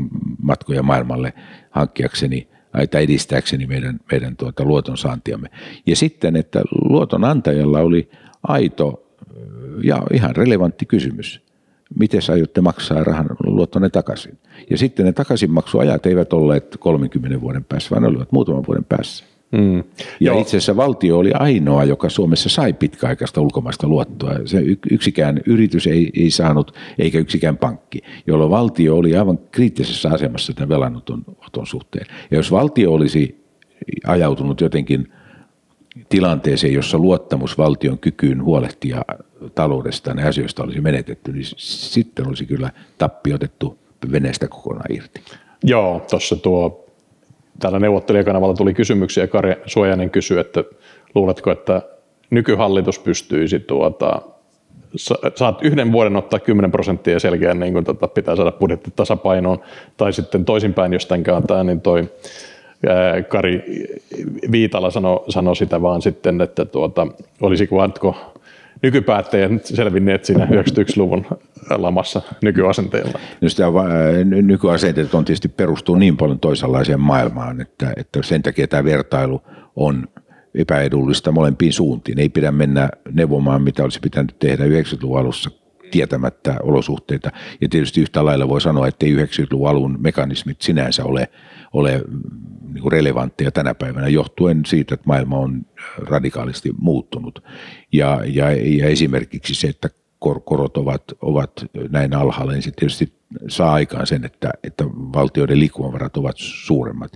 [0.43, 1.33] matkoja maailmalle
[1.71, 2.49] hankkiakseni
[2.91, 5.49] tai edistääkseni meidän, meidän tuota luotonsaantiamme.
[5.87, 8.11] Ja sitten, että luotonantajalla oli
[8.43, 9.07] aito
[9.83, 11.41] ja ihan relevantti kysymys.
[11.99, 14.39] Miten aiotte maksaa rahan luottonne takaisin?
[14.71, 19.25] Ja sitten ne takaisinmaksuajat eivät olleet 30 vuoden päässä, vaan ne olivat muutaman vuoden päässä.
[19.53, 19.77] Mm.
[19.77, 19.85] Ja
[20.21, 20.41] Joo.
[20.41, 24.33] itse asiassa valtio oli ainoa, joka Suomessa sai pitkäaikaista ulkomaista luottoa.
[24.45, 30.53] Se yksikään yritys ei, ei saanut, eikä yksikään pankki, jolloin valtio oli aivan kriittisessä asemassa
[30.53, 31.25] tämän velanoton
[31.65, 32.07] suhteen.
[32.31, 33.45] Ja jos valtio olisi
[34.07, 35.13] ajautunut jotenkin
[36.09, 39.03] tilanteeseen, jossa luottamus valtion kykyyn huolehtia
[39.55, 43.79] taloudesta ja asioista olisi menetetty, niin sitten olisi kyllä tappi otettu
[44.13, 45.21] veneestä kokonaan irti.
[45.65, 46.86] Joo, tuossa tuo
[47.59, 49.27] täällä neuvottelijakanavalla tuli kysymyksiä.
[49.27, 50.65] Kari Suojanen kysyi, että
[51.15, 51.83] luuletko, että
[52.31, 54.23] nykyhallitus pystyisi tuota,
[55.35, 59.61] saat yhden vuoden ottaa 10 prosenttia ja selkeä niin kun, tota, pitää saada budjetti tasapainoon,
[59.97, 62.09] tai sitten toisinpäin, jos tämän kääntää, niin toi
[62.89, 63.65] ää, Kari
[64.53, 67.07] Viitala sanoi sano sitä vaan sitten, että tuota,
[67.41, 68.36] olisiko Antko
[68.83, 71.27] nykypäättäjät selvinneet siinä 91-luvun
[71.71, 73.19] lamassa nykyasenteella?
[73.41, 73.65] No sitä,
[74.25, 79.43] nykyasenteet on tietysti perustuu niin paljon toisenlaiseen maailmaan, että, että sen takia tämä vertailu
[79.77, 80.09] on
[80.55, 82.19] epäedullista molempiin suuntiin.
[82.19, 85.51] Ei pidä mennä neuvomaan, mitä olisi pitänyt tehdä 90-luvun alussa
[85.91, 87.31] tietämättä olosuhteita.
[87.61, 91.29] Ja tietysti yhtä lailla voi sanoa, että ei 90-luvun alun mekanismit sinänsä ole,
[91.73, 92.03] ole
[92.73, 95.67] niin kuin relevantteja tänä päivänä johtuen siitä, että maailma on
[95.97, 97.45] radikaalisti muuttunut.
[97.93, 99.89] Ja, ja, ja esimerkiksi se, että
[100.45, 101.53] korot ovat, ovat
[101.91, 103.13] näin alhaalla, niin se tietysti
[103.49, 107.13] saa aikaan sen, että, että valtioiden liikkumavarat ovat suuremmat.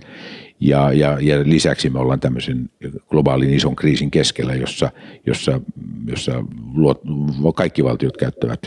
[0.61, 2.69] Ja, ja, ja lisäksi me ollaan tämmöisen
[3.09, 4.91] globaalin ison kriisin keskellä, jossa,
[5.25, 5.61] jossa,
[6.07, 6.43] jossa
[6.73, 7.01] luot,
[7.55, 8.59] kaikki valtiot käyttävät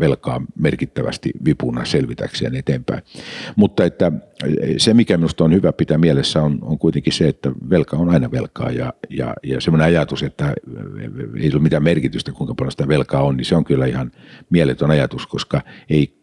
[0.00, 3.02] velkaa merkittävästi vipuna selvitäkseen eteenpäin.
[3.56, 4.12] Mutta että
[4.76, 8.30] se, mikä minusta on hyvä pitää mielessä, on, on kuitenkin se, että velka on aina
[8.30, 8.70] velkaa.
[8.70, 10.54] Ja, ja, ja semmoinen ajatus, että
[11.40, 14.12] ei ole mitään merkitystä, kuinka paljon sitä velkaa on, niin se on kyllä ihan
[14.50, 16.14] mieletön ajatus, koska ei,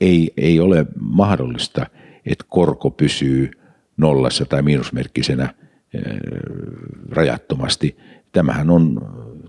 [0.00, 1.86] ei, ei ole mahdollista,
[2.26, 3.50] että korko pysyy–
[3.96, 5.54] nollassa tai miinusmerkkisenä
[7.10, 7.96] rajattomasti.
[8.32, 9.00] Tämähän on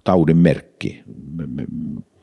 [0.03, 1.03] taudin merkki.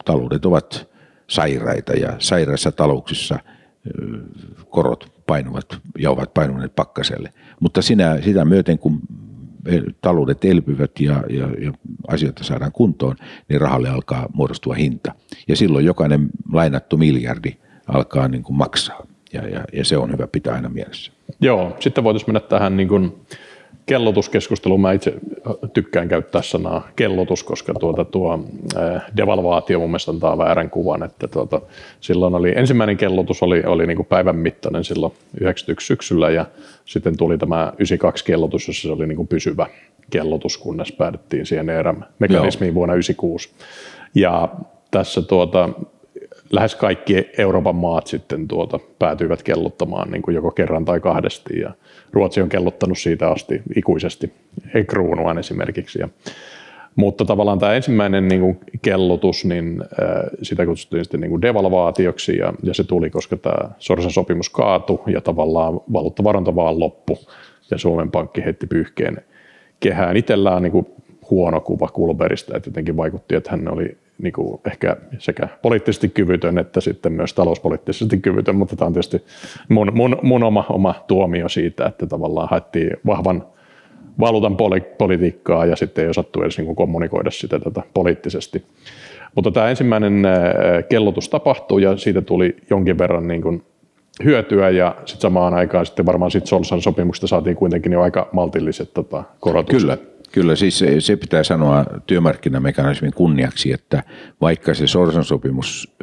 [0.04, 0.90] Taloudet ovat
[1.28, 3.38] sairaita ja sairaissa talouksissa
[4.68, 7.32] korot painuvat ja ovat painuneet pakkaselle.
[7.60, 9.00] Mutta sinä, sitä myöten, kun
[10.00, 11.72] taloudet elpyvät ja, ja, ja
[12.08, 13.16] asioita saadaan kuntoon,
[13.48, 15.14] niin rahalle alkaa muodostua hinta.
[15.48, 17.56] Ja silloin jokainen lainattu miljardi
[17.86, 19.06] alkaa niin kuin maksaa.
[19.32, 21.12] Ja, ja, ja se on hyvä pitää aina mielessä.
[21.40, 23.12] Joo, sitten voitaisiin mennä tähän niin kuin
[23.86, 24.80] kellotuskeskusteluun.
[24.80, 25.14] Mä itse
[25.72, 28.44] tykkään käyttää sanaa kellotus, koska tuota, tuo
[29.16, 31.60] devalvaatio mun mielestä antaa väärän kuvan, että tuota,
[32.00, 36.46] silloin oli, ensimmäinen kellotus oli, oli niin kuin päivän mittainen silloin 91 syksyllä ja
[36.84, 39.66] sitten tuli tämä 92 kellotus, jossa se oli niin kuin pysyvä
[40.10, 42.74] kellotus, kunnes päädyttiin siihen ERM-mekanismiin Joo.
[42.74, 43.50] vuonna 96.
[44.14, 44.48] Ja
[44.90, 45.68] tässä tuota,
[46.50, 51.74] lähes kaikki Euroopan maat sitten tuota, päätyivät kellottamaan niin kuin joko kerran tai kahdesti ja
[52.12, 54.32] Ruotsi on kellottanut siitä asti ikuisesti,
[54.74, 55.98] ei kruunuaan esimerkiksi.
[55.98, 56.08] Ja,
[56.96, 62.36] mutta tavallaan tämä ensimmäinen niin kuin kellotus, niin äh, sitä kutsuttiin sitten niin kuin devalvaatioksi
[62.36, 67.18] ja, ja se tuli, koska tämä Sorsan sopimus kaatui ja tavallaan valuuttavaranta vaan loppu
[67.70, 69.16] ja Suomen Pankki heitti pyyhkeen
[69.80, 70.16] kehään.
[70.16, 70.86] Itsellään niin kuin
[71.30, 76.58] huono kuva Kulberista, että jotenkin vaikutti, että hän oli niin kuin ehkä sekä poliittisesti kyvytön
[76.58, 79.24] että sitten myös talouspoliittisesti kyvytön, mutta tämä on tietysti
[79.68, 83.44] mun, mun, mun oma, oma tuomio siitä, että tavallaan haettiin vahvan
[84.20, 88.64] valuutan poli- politiikkaa ja sitten ei osattu edes niin kuin kommunikoida sitä tätä poliittisesti.
[89.34, 90.22] Mutta tämä ensimmäinen
[90.88, 93.62] kellotus tapahtui ja siitä tuli jonkin verran niin kuin
[94.24, 98.94] hyötyä ja sitten samaan aikaan sitten varmaan sitten Solsan sopimuksesta saatiin kuitenkin jo aika maltilliset
[98.94, 99.80] tota, korotukset.
[99.80, 99.98] Kyllä,
[100.32, 104.02] Kyllä siis se, pitää sanoa työmarkkinamekanismin kunniaksi, että
[104.40, 105.96] vaikka se Sorsan sopimus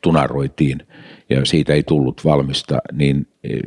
[0.00, 0.86] tunaroitiin
[1.30, 3.26] ja siitä ei tullut valmista, niin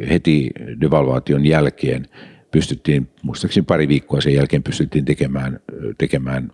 [0.09, 0.49] heti
[0.81, 2.07] devalvaation jälkeen
[2.51, 5.59] pystyttiin, muistaakseni pari viikkoa sen jälkeen pystyttiin tekemään,
[5.97, 6.51] tekemään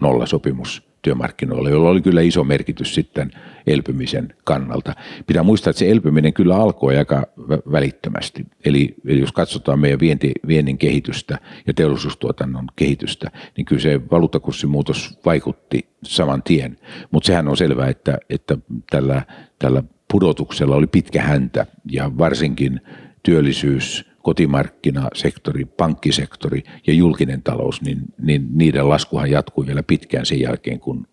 [0.00, 3.30] nollasopimus työmarkkinoilla, jolla oli kyllä iso merkitys sitten
[3.66, 4.94] elpymisen kannalta.
[5.26, 7.26] Pitää muistaa, että se elpyminen kyllä alkoi aika
[7.72, 8.46] välittömästi.
[8.64, 15.18] Eli, eli jos katsotaan meidän vienti, viennin kehitystä ja teollisuustuotannon kehitystä, niin kyllä se valuuttakurssimuutos
[15.24, 16.78] vaikutti saman tien.
[17.10, 18.58] Mutta sehän on selvää, että, että
[18.90, 19.22] tällä,
[19.58, 19.82] tällä
[20.12, 22.80] pudotuksella oli pitkä häntä ja varsinkin
[23.22, 30.80] työllisyys, kotimarkkinasektori, pankkisektori ja julkinen talous, niin, niin niiden laskuhan jatkui vielä pitkään sen jälkeen,
[30.80, 31.06] kun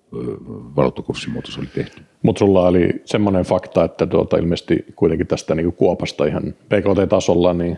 [0.75, 2.01] valuuttakurssimuutos oli tehty.
[2.21, 7.53] Mutta sulla oli semmoinen fakta, että tuota, ilmeisesti kuitenkin tästä niin kuin kuopasta ihan PKT-tasolla
[7.53, 7.77] niin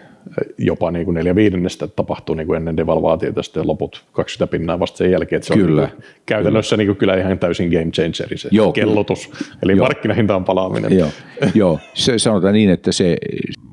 [0.57, 4.97] jopa niin kuin neljä viidennestä tapahtuu niin kuin ennen devalvaatiota ja loput 20 pinnaa vasta
[4.97, 5.37] sen jälkeen.
[5.37, 5.81] Että se kyllä.
[5.81, 6.81] on niin käytännössä kyllä.
[6.81, 9.55] Niin kuin kyllä ihan täysin game changeri se Joo, kellotus, kyllä.
[9.63, 9.85] eli Joo.
[9.85, 10.97] markkinahintaan palaaminen.
[10.97, 11.09] Joo,
[11.55, 11.79] Joo.
[11.93, 13.17] Se, sanotaan niin, että se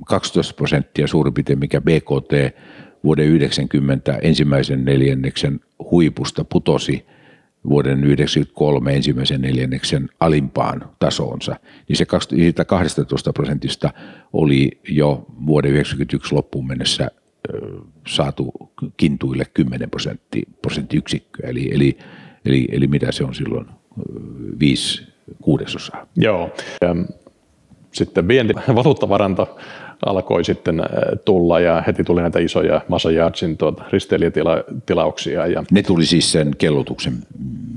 [0.06, 2.56] 12 prosenttia suurin piirtein, mikä BKT
[3.04, 7.06] vuoden 90 ensimmäisen neljänneksen huipusta putosi
[7.68, 11.56] vuoden 1993 ensimmäisen neljänneksen alimpaan tasoonsa,
[11.88, 12.04] niin se
[12.66, 13.90] 12 prosentista
[14.32, 17.10] oli jo vuoden 1991 loppuun mennessä
[18.06, 18.52] saatu
[18.96, 21.98] kintuille 10 prosentti, prosenttiyksikköä, eli, eli,
[22.44, 23.66] eli, eli mitä se on silloin,
[24.60, 25.02] viisi
[25.42, 26.06] kuudesosaa.
[26.16, 26.50] Joo,
[27.92, 29.58] sitten vienti, valuuttavaranto
[30.06, 30.86] alkoi sitten äh,
[31.24, 35.46] tulla ja heti tuli näitä isoja Masajatsin tuota, risteilijätilauksia.
[35.46, 37.14] Ja, ne tuli siis sen kellotuksen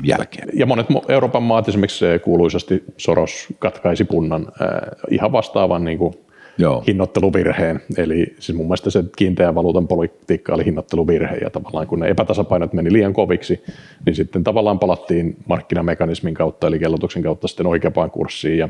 [0.03, 0.49] jälkeen.
[0.53, 4.67] Ja monet Euroopan maat esimerkiksi kuuluisasti Soros katkaisi punnan äh,
[5.11, 6.13] ihan vastaavan niin kuin
[6.57, 6.83] Joo.
[6.87, 7.81] hinnoitteluvirheen.
[7.97, 12.73] Eli siis mun mielestä se kiinteä valuutan politiikka oli hinnoitteluvirhe ja tavallaan kun ne epätasapainot
[12.73, 13.63] meni liian koviksi,
[14.05, 18.69] niin sitten tavallaan palattiin markkinamekanismin kautta eli kellotuksen kautta sitten oikeapaan kurssiin ja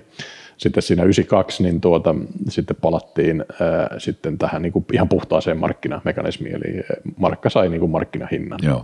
[0.58, 2.16] sitten siinä 92 niin tuota,
[2.50, 6.84] sitten palattiin ää, sitten tähän niin kuin ihan puhtaaseen markkinamekanismiin, eli
[7.18, 8.60] markka sai niin kuin markkinahinnan.
[8.62, 8.76] Joo.
[8.76, 8.84] Ja,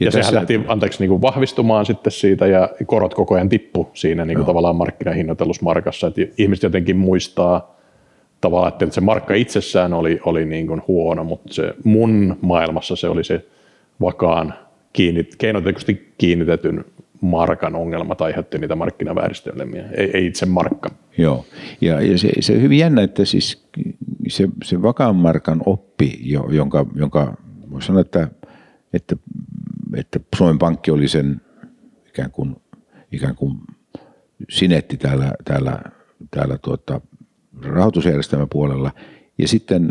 [0.00, 0.22] ja tässä...
[0.22, 4.36] sehän lähti anteeksi, niin kuin vahvistumaan sitten siitä, ja korot koko ajan tippu siinä niin
[4.36, 7.78] kuin tavallaan markkinahinnoitellussa markassa, että ihmiset jotenkin muistaa
[8.40, 13.08] tavallaan, että se markka itsessään oli, oli niin kuin huono, mutta se mun maailmassa se
[13.08, 13.46] oli se
[14.00, 14.54] vakaan
[14.92, 16.84] kiinnit, keinotekoisesti kiinnitetyn
[17.20, 20.90] markan ongelmat aiheutti niitä markkinavääristelmiä, ei, ei itse markka.
[21.18, 21.44] Joo,
[21.80, 23.68] ja, ja se, se on hyvin jännä, että siis
[24.28, 26.18] se, se vakaan markan oppi,
[26.50, 27.36] jonka, jonka
[27.70, 28.28] voisi sanoa, että,
[28.92, 29.16] että,
[29.96, 31.40] että Suomen Pankki oli sen
[32.08, 32.56] ikään kuin,
[33.12, 33.58] ikään kuin
[34.50, 35.82] sinetti täällä, täällä,
[36.30, 37.00] täällä tuota,
[37.62, 38.90] rahoitusjärjestelmän puolella.
[39.38, 39.90] Ja sitten,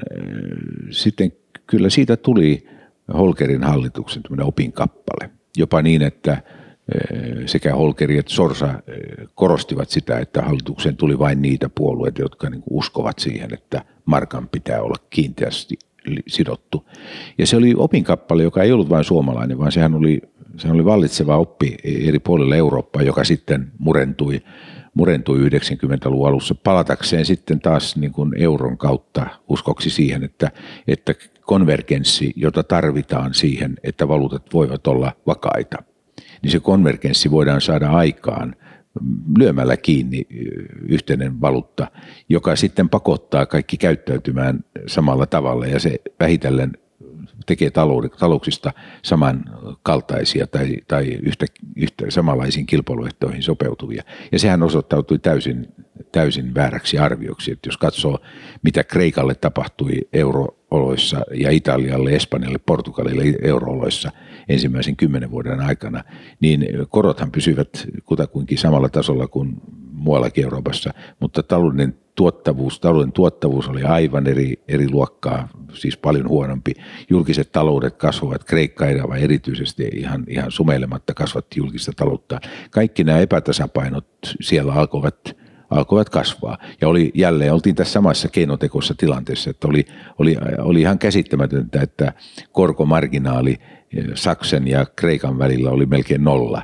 [0.90, 1.32] sitten
[1.68, 2.68] kyllä siitä tuli
[3.14, 5.30] Holkerin hallituksen opinkappale.
[5.58, 6.42] Jopa niin, että
[7.46, 8.82] sekä Holkeri että Sorsa
[9.36, 14.82] korostivat sitä, että hallitukseen tuli vain niitä puolueita, jotka niin uskovat siihen, että markan pitää
[14.82, 15.78] olla kiinteästi
[16.28, 16.86] sidottu.
[17.38, 20.22] Ja se oli opinkappale, joka ei ollut vain suomalainen, vaan sehän oli,
[20.58, 24.42] sehän oli vallitseva oppi eri puolilla Eurooppaa, joka sitten murentui,
[24.94, 30.52] murentui 90-luvun alussa palatakseen sitten taas niin kuin euron kautta uskoksi siihen, että,
[30.88, 35.78] että konvergenssi, jota tarvitaan siihen, että valuutat voivat olla vakaita–
[36.42, 38.56] niin se konvergenssi voidaan saada aikaan
[39.38, 40.28] lyömällä kiinni
[40.90, 41.92] yhteinen valuutta,
[42.30, 46.72] joka sitten pakottaa kaikki käyttäytymään samalla tavalla ja se vähitellen
[47.46, 47.72] tekee
[48.20, 48.74] talouksista
[49.04, 54.04] samankaltaisia tai, tai yhtä, yhtä samanlaisiin kilpailuehtoihin sopeutuvia.
[54.32, 55.68] Ja sehän osoittautui täysin,
[56.12, 58.20] täysin vääräksi arvioksi, että jos katsoo,
[58.62, 64.12] mitä Kreikalle tapahtui eurooloissa ja Italialle, Espanjalle, Portugalille eurooloissa
[64.50, 66.04] ensimmäisen kymmenen vuoden aikana,
[66.40, 73.84] niin korothan pysyvät kutakuinkin samalla tasolla kuin muuallakin Euroopassa, mutta talouden tuottavuus, talouden tuottavuus oli
[73.84, 76.74] aivan eri, eri luokkaa, siis paljon huonompi.
[77.10, 82.40] Julkiset taloudet kasvavat, Kreikka erävä erityisesti ihan, ihan sumeilematta kasvatti julkista taloutta.
[82.72, 84.08] Kaikki nämä epätasapainot
[84.42, 85.38] siellä alkoivat,
[85.70, 86.58] alkoivat kasvaa.
[86.82, 89.86] Ja oli jälleen, oltiin tässä samassa keinotekossa tilanteessa, että oli,
[90.20, 92.14] oli, oli ihan käsittämätöntä, että
[92.52, 93.58] korkomarginaali
[94.14, 96.62] Saksan ja Kreikan välillä oli melkein nolla,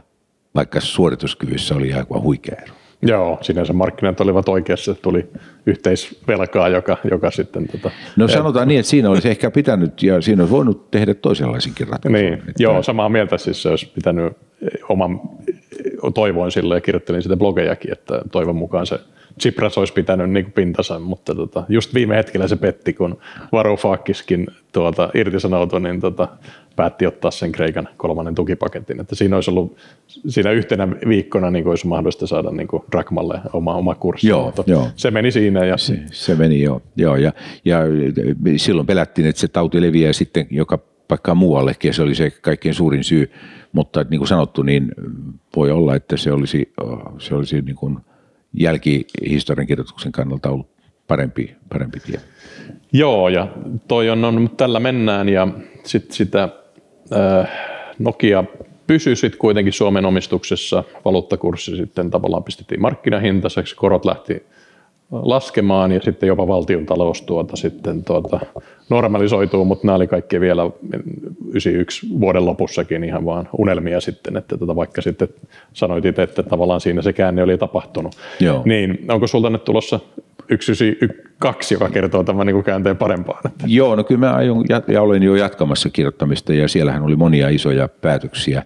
[0.55, 2.73] vaikka suorituskyvyssä oli aivan huikea ero.
[3.01, 5.29] Joo, sinänsä markkinat olivat oikeassa, että tuli
[5.65, 7.67] yhteisvelkaa, joka, joka sitten...
[7.67, 11.87] Tota, no sanotaan niin, että siinä olisi ehkä pitänyt, ja siinä olisi voinut tehdä toisenlaisinkin
[11.87, 12.21] ratkaisun.
[12.21, 12.63] Niin, että...
[12.63, 14.33] joo, samaa mieltä siis se olisi pitänyt
[14.89, 15.21] oman
[16.13, 18.99] toivoin sille ja kirjoittelin sitä blogejakin, että toivon mukaan se
[19.37, 23.17] Tsipras olisi pitänyt niin kuin pintansa, mutta tota, just viime hetkellä se petti, kun
[23.51, 26.27] Varoufakiskin tuota, irtisanoutui, niin tota,
[26.75, 28.99] päätti ottaa sen Kreikan kolmannen tukipaketin.
[28.99, 29.77] Että siinä olisi ollut
[30.27, 34.27] siinä yhtenä viikkona niin olisi mahdollista saada niin kuin Drakmalle oma, oma kurssi.
[34.27, 34.87] Joo, mutta joo.
[34.95, 35.65] Se meni siinä.
[35.65, 35.77] Ja...
[35.77, 36.81] Se, se meni joo.
[36.95, 37.33] joo ja,
[37.65, 37.79] ja
[38.57, 40.79] silloin pelättiin, että se tauti leviää sitten joka
[41.13, 43.31] paikkaan muuallekin ja se oli se kaikkein suurin syy.
[43.71, 44.91] Mutta niin kuin sanottu, niin
[45.55, 46.73] voi olla, että se olisi,
[47.19, 47.97] se olisi niin kuin
[48.53, 50.67] jälkihistorian kirjoituksen kannalta ollut
[51.07, 52.19] parempi, parempi tie.
[52.93, 53.47] Joo, ja
[53.87, 55.47] toi on, on tällä mennään ja
[55.83, 56.49] sit sitä
[57.13, 57.49] äh,
[57.99, 58.43] Nokia
[58.87, 64.43] pysyi sitten kuitenkin Suomen omistuksessa, valuuttakurssi sitten tavallaan pistettiin markkinahintaiseksi, korot lähti
[65.21, 68.39] laskemaan ja sitten jopa valtion talous tuota sitten tuota
[68.89, 70.71] normalisoituu, mutta nämä oli kaikki vielä
[71.49, 75.27] 91 vuoden lopussakin ihan vaan unelmia sitten, että tuota vaikka sitten
[75.73, 78.15] sanoit itse, että tavallaan siinä se käänne oli tapahtunut.
[78.39, 78.61] Joo.
[78.65, 79.99] Niin onko sulta nyt tulossa
[80.49, 83.43] 192, joka kertoo tämän niin käänteen parempaan?
[83.65, 87.87] Joo, no kyllä mä aion, ja olen jo jatkamassa kirjoittamista ja siellähän oli monia isoja
[87.87, 88.63] päätöksiä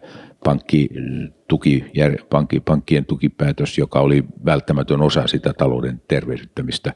[0.48, 0.90] pankki,
[1.48, 1.86] tuki,
[2.30, 6.94] pankki, pankkien tukipäätös, joka oli välttämätön osa sitä talouden tervehdyttämistä.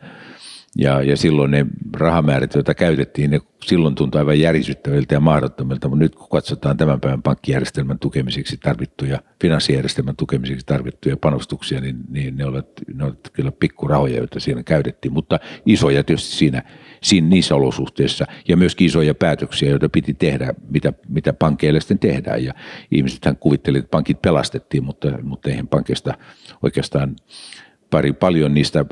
[0.78, 6.04] Ja, ja silloin ne rahamäärät, joita käytettiin, ne silloin tuntui aivan järisyttäviltä ja mahdottomilta, mutta
[6.04, 12.46] nyt kun katsotaan tämän päivän pankkijärjestelmän tukemiseksi tarvittuja, finanssijärjestelmän tukemiseksi tarvittuja panostuksia, niin, niin ne,
[12.46, 16.64] ovat, ne ovat kyllä pikkurahoja, joita siinä käytettiin, mutta isoja tietysti siinä,
[17.04, 22.44] siinä niissä olosuhteissa ja myöskin isoja päätöksiä, joita piti tehdä, mitä, mitä pankkeille sitten tehdään.
[22.44, 22.54] Ja
[22.92, 26.14] ihmisethän kuvittelivat, että pankit pelastettiin, mutta, mutta eihän pankista
[26.64, 27.16] oikeastaan
[27.92, 28.86] pari paljon niistä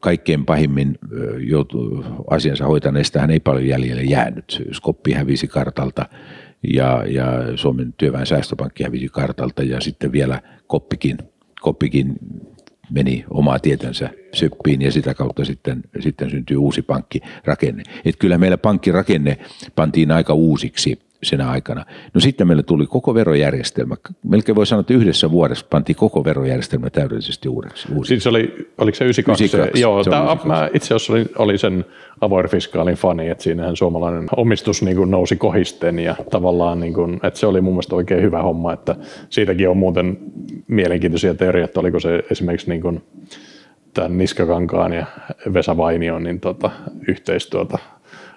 [0.00, 0.98] kaikkein pahimmin
[1.38, 4.62] joutu, asiansa hoitaneista hän ei paljon jäljelle jäänyt.
[4.72, 6.06] Skoppi hävisi kartalta
[6.74, 11.18] ja, ja Suomen työväen säästöpankki hävisi kartalta ja sitten vielä Koppikin,
[11.60, 12.14] Koppikin
[12.90, 17.82] meni omaa tietänsä syppiin ja sitä kautta sitten, sitten syntyi uusi pankkirakenne.
[18.04, 19.38] Et kyllä meillä pankkirakenne
[19.76, 21.84] pantiin aika uusiksi senä aikana.
[22.14, 23.96] No sitten meille tuli koko verojärjestelmä.
[24.22, 27.88] Melkein voi sanoa, että yhdessä vuodessa pantiin koko verojärjestelmä täydellisesti uudeksi.
[27.92, 28.08] uusiksi.
[28.08, 29.44] Siis oli, oliko se 92?
[29.44, 30.46] 92 Joo, se tämä, 92.
[30.46, 31.84] mä itse asiassa olin, olin sen
[32.20, 37.20] avoin fiskaalin fani, että siinähän suomalainen omistus niin kuin nousi kohisten ja tavallaan, niin kuin,
[37.22, 38.96] että se oli mun mielestä oikein hyvä homma, että
[39.30, 40.18] siitäkin on muuten
[40.68, 43.02] mielenkiintoisia teorioita, oliko se esimerkiksi niin kuin,
[43.94, 45.06] tämän Niskakankaan ja
[45.54, 46.70] Vesa Vainion niin tota,
[47.08, 47.78] yhteistyötä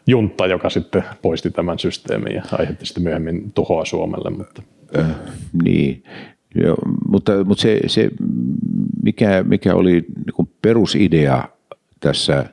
[0.08, 4.30] juntta, joka sitten poisti tämän systeemin ja aiheutti sitten myöhemmin tuhoa Suomelle.
[4.30, 4.62] Mutta.
[4.98, 5.06] Äh,
[5.64, 6.04] niin,
[6.56, 6.78] Joo,
[7.08, 8.10] mutta, mutta se, se
[9.04, 11.50] mikä, mikä oli niin perusidea
[12.00, 12.46] tässä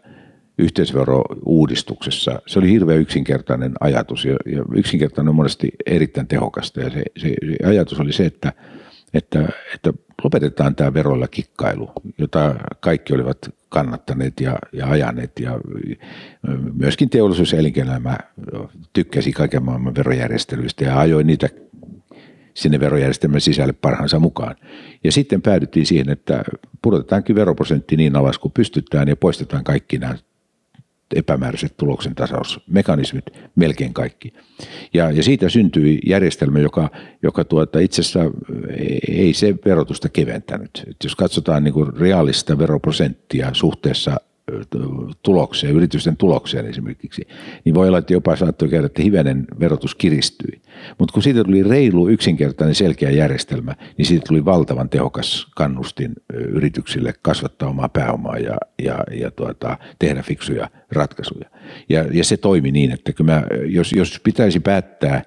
[0.58, 7.02] yhteisvero-uudistuksessa, se oli hirveän yksinkertainen ajatus ja, ja yksinkertainen on monesti erittäin tehokasta ja se,
[7.16, 8.52] se, se ajatus oli se, että,
[9.14, 9.92] että, että
[10.24, 13.38] lopetetaan tämä veroilla kikkailu, jota kaikki olivat
[13.74, 15.60] kannattaneet ja, ja ajaneet ja
[16.74, 18.18] myöskin teollisuus- ja elinkeinoelämä
[18.92, 21.48] tykkäsi kaiken maailman verojärjestelyistä ja ajoi niitä
[22.54, 24.56] sinne verojärjestelmän sisälle parhaansa mukaan.
[25.04, 26.44] Ja sitten päädyttiin siihen, että
[26.82, 30.14] pudotetaankin veroprosentti niin alas kuin pystytään ja poistetaan kaikki nämä
[31.14, 33.24] epämääräiset tuloksen tasausmekanismit,
[33.56, 34.32] melkein kaikki.
[34.94, 36.90] Ja, ja siitä syntyi järjestelmä, joka,
[37.22, 38.20] joka tuota, itse asiassa
[39.08, 40.84] ei se verotusta keventänyt.
[40.90, 44.16] Et jos katsotaan niin kuin reaalista veroprosenttia suhteessa
[45.22, 47.28] tulokseen, yritysten tulokseen esimerkiksi,
[47.64, 50.62] niin voi olla, että jopa saattoi käydä, että hivenen verotus kiristyi.
[50.98, 57.14] Mutta kun siitä tuli reilu, yksinkertainen, selkeä järjestelmä, niin siitä tuli valtavan tehokas kannustin yrityksille
[57.22, 61.50] kasvattaa omaa pääomaa ja, ja, ja tuota, tehdä fiksuja ratkaisuja.
[61.88, 65.22] Ja, ja se toimi niin, että kun mä, jos, jos pitäisi päättää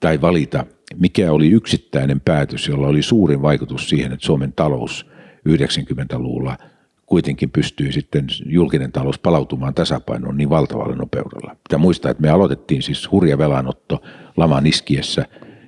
[0.00, 0.66] tai valita,
[0.96, 5.06] mikä oli yksittäinen päätös, jolla oli suurin vaikutus siihen, että Suomen talous
[5.48, 6.56] 90-luvulla–
[7.08, 11.56] kuitenkin pystyy sitten julkinen talous palautumaan tasapainoon niin valtavalla nopeudella.
[11.68, 14.02] Pitää muistaa, että me aloitettiin siis hurja velanotto
[14.36, 15.24] laman iskiessä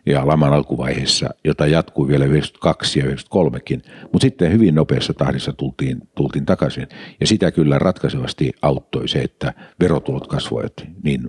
[0.07, 6.09] ja laman alkuvaiheessa, jota jatkuu vielä 92 ja 93kin, mutta sitten hyvin nopeassa tahdissa tultiin,
[6.15, 6.87] tultiin takaisin.
[7.21, 10.73] Ja sitä kyllä ratkaisevasti auttoi se, että verotulot kasvoivat
[11.03, 11.29] niin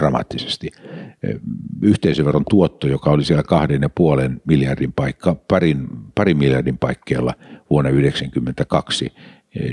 [0.00, 0.70] dramaattisesti.
[1.82, 7.34] Yhteisöveron tuotto, joka oli siellä kahden ja puolen miljardin paikka, parin, parin miljardin paikkeilla
[7.70, 9.12] vuonna 1992,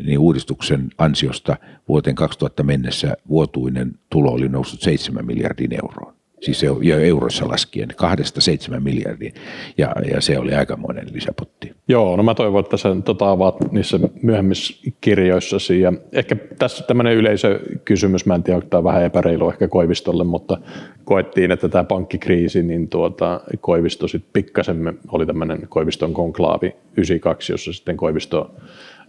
[0.06, 7.00] niin uudistuksen ansiosta vuoteen 2000 mennessä vuotuinen tulo oli noussut 7 miljardin euroon siis jo
[7.00, 9.32] euroissa laskien, kahdesta seitsemän miljardia,
[9.78, 11.72] ja, ja se oli aikamoinen lisäpotti.
[11.88, 17.16] Joo, no mä toivon, että sen tota, avaat niissä myöhemmissä kirjoissasi, ja ehkä tässä tämmöinen
[17.16, 20.58] yleisökysymys, mä en tiedä, onko tämä vähän epäreilu ehkä Koivistolle, mutta
[21.04, 27.74] koettiin, että tämä pankkikriisi, niin tuota, Koivisto sitten pikkasen, oli tämmöinen Koiviston konklaavi 92, jossa
[27.74, 28.56] sitten Koivisto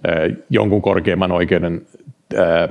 [0.07, 0.15] ää,
[0.51, 1.87] jonkun korkeimman oikeuden
[2.37, 2.69] ää,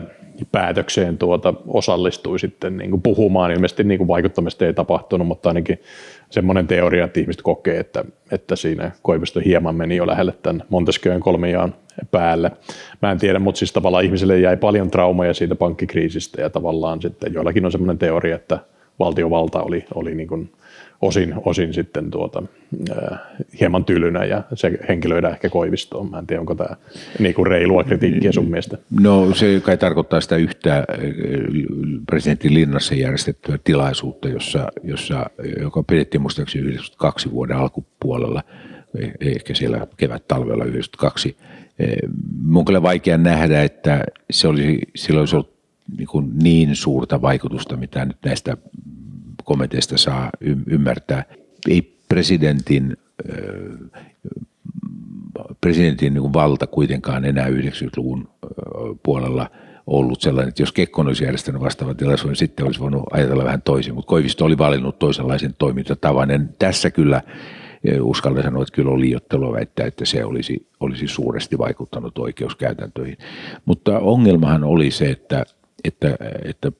[0.51, 3.51] päätökseen tuota, osallistui sitten niin kuin puhumaan.
[3.51, 5.81] Ilmeisesti niin kuin vaikuttamista ei tapahtunut, mutta ainakin
[6.29, 11.21] semmoinen teoria, että ihmiset kokee, että, että siinä Koivisto hieman meni jo lähelle tämän Montesquieuin
[11.21, 11.75] kolmijaan
[12.11, 12.51] päälle.
[13.01, 17.33] Mä en tiedä, mutta siis tavallaan ihmisille jäi paljon traumaja siitä pankkikriisistä ja tavallaan sitten
[17.33, 18.59] joillakin on semmoinen teoria, että
[18.99, 20.51] valtiovalta oli, oli niin kuin
[21.01, 22.43] osin, osin sitten tuota,
[23.59, 26.09] hieman tylynä ja se henkilöidään ehkä Koivistoon.
[26.09, 26.75] Mä en tiedä, onko tämä
[27.19, 28.77] niin kuin reilua kritiikkiä sun mielestä.
[29.01, 30.85] No se kai tarkoittaa sitä yhtä
[32.07, 35.25] presidentin linnassa järjestettyä tilaisuutta, jossa, jossa,
[35.61, 38.43] joka pidettiin muistaakseni 92 vuoden alkupuolella,
[39.19, 41.37] ehkä siellä kevät-talvella 92.
[42.41, 45.57] Mun kyllä vaikea nähdä, että se olisi, sillä olisi ollut
[45.97, 48.57] niin, niin suurta vaikutusta, mitä nyt näistä
[49.47, 50.29] komiteista saa
[50.67, 51.23] ymmärtää.
[51.69, 52.97] Ei presidentin,
[55.61, 58.29] presidentin niin valta kuitenkaan enää 90-luvun
[59.03, 59.49] puolella
[59.87, 63.61] ollut sellainen, että jos Kekkonen olisi järjestänyt vastaavan tilaisuuden, niin sitten olisi voinut ajatella vähän
[63.61, 66.29] toisin, mutta Koivisto oli valinnut toisenlaisen toimintatavan.
[66.29, 67.21] Ja tässä kyllä
[68.01, 73.17] uskallan sanoa, että kyllä on liiottelua väittää, että se olisi, olisi suuresti vaikuttanut oikeuskäytäntöihin.
[73.65, 75.43] Mutta ongelmahan oli se, että,
[75.83, 76.71] että, että,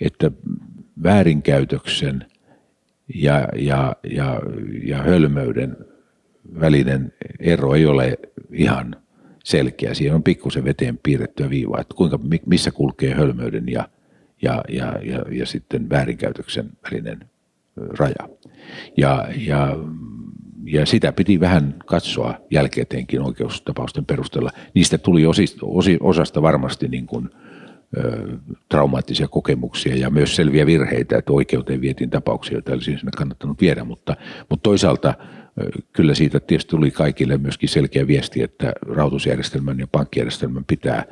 [0.00, 0.30] että
[1.04, 2.26] väärinkäytöksen
[3.14, 4.40] ja, ja, ja,
[4.82, 5.76] ja hölmöyden
[6.60, 8.18] välinen ero ei ole
[8.52, 8.96] ihan
[9.44, 9.94] selkeä.
[9.94, 13.88] Siinä on pikkusen veteen piirrettyä viivaa, että kuinka, missä kulkee hölmöyden ja,
[14.42, 17.20] ja, ja, ja, ja sitten väärinkäytöksen välinen
[17.98, 18.28] raja.
[18.96, 19.76] Ja, ja,
[20.64, 24.50] ja sitä piti vähän katsoa jälkeenkin oikeustapausten perusteella.
[24.74, 25.66] Niistä tuli osista,
[26.00, 27.30] osasta varmasti niin kuin–
[28.68, 33.84] traumaattisia kokemuksia ja myös selviä virheitä, että oikeuteen vietiin tapauksia, joita olisi sinne kannattanut viedä,
[33.84, 34.16] mutta,
[34.50, 35.14] mutta toisaalta
[35.92, 41.04] kyllä siitä tietysti tuli kaikille myöskin selkeä viesti, että rahoitusjärjestelmän ja pankkijärjestelmän pitää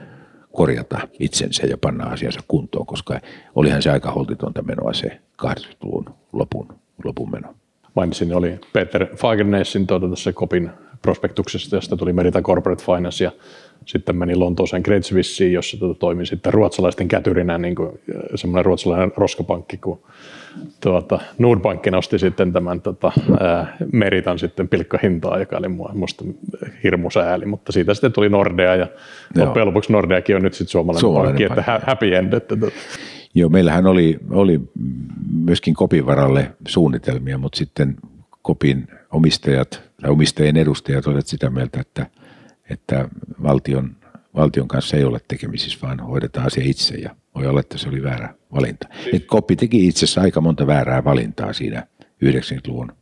[0.52, 3.20] korjata itsensä ja panna asiansa kuntoon, koska
[3.54, 6.68] olihan se aika holtitonta menoa se 80-luvun lopun,
[7.04, 7.54] lopun meno.
[7.94, 10.70] Mainitsin, oli Peter Fagernessin tuota tässä Kopin
[11.02, 13.32] prospektuksesta, josta tuli Merita Corporate Finance ja
[13.86, 18.00] sitten meni Lontooseen Great Swisseen, jossa tuota toimi sitten ruotsalaisten kätyrinä niin kuin
[18.34, 20.02] semmoinen ruotsalainen roskapankki, kun
[20.80, 26.24] tuota, Nordbank nosti sitten tämän tota, ää, Meritan sitten pilkkahintaa, joka oli minusta
[26.84, 28.86] hirmu sääli, mutta siitä sitten tuli Nordea ja
[29.34, 29.44] Joo.
[29.44, 32.32] loppujen lopuksi Nordeakin on nyt sitten suomalainen, suomalainen pankki, pankki, että happy end.
[32.32, 32.66] Että, että.
[33.34, 34.60] Joo, meillähän oli, oli
[35.32, 37.96] myöskin Kopin varalle suunnitelmia, mutta sitten
[38.42, 42.06] Kopin omistajat tai omistajien edustajat olivat sitä mieltä, että,
[42.70, 43.08] että
[43.42, 43.96] valtion,
[44.34, 48.02] valtion kanssa ei ole tekemisissä, vaan hoidetaan asia itse ja voi olla, että se oli
[48.02, 48.88] väärä valinta.
[49.02, 49.14] Siis...
[49.14, 51.86] Et Koppi teki itse asiassa aika monta väärää valintaa siinä
[52.24, 52.92] 90-luvun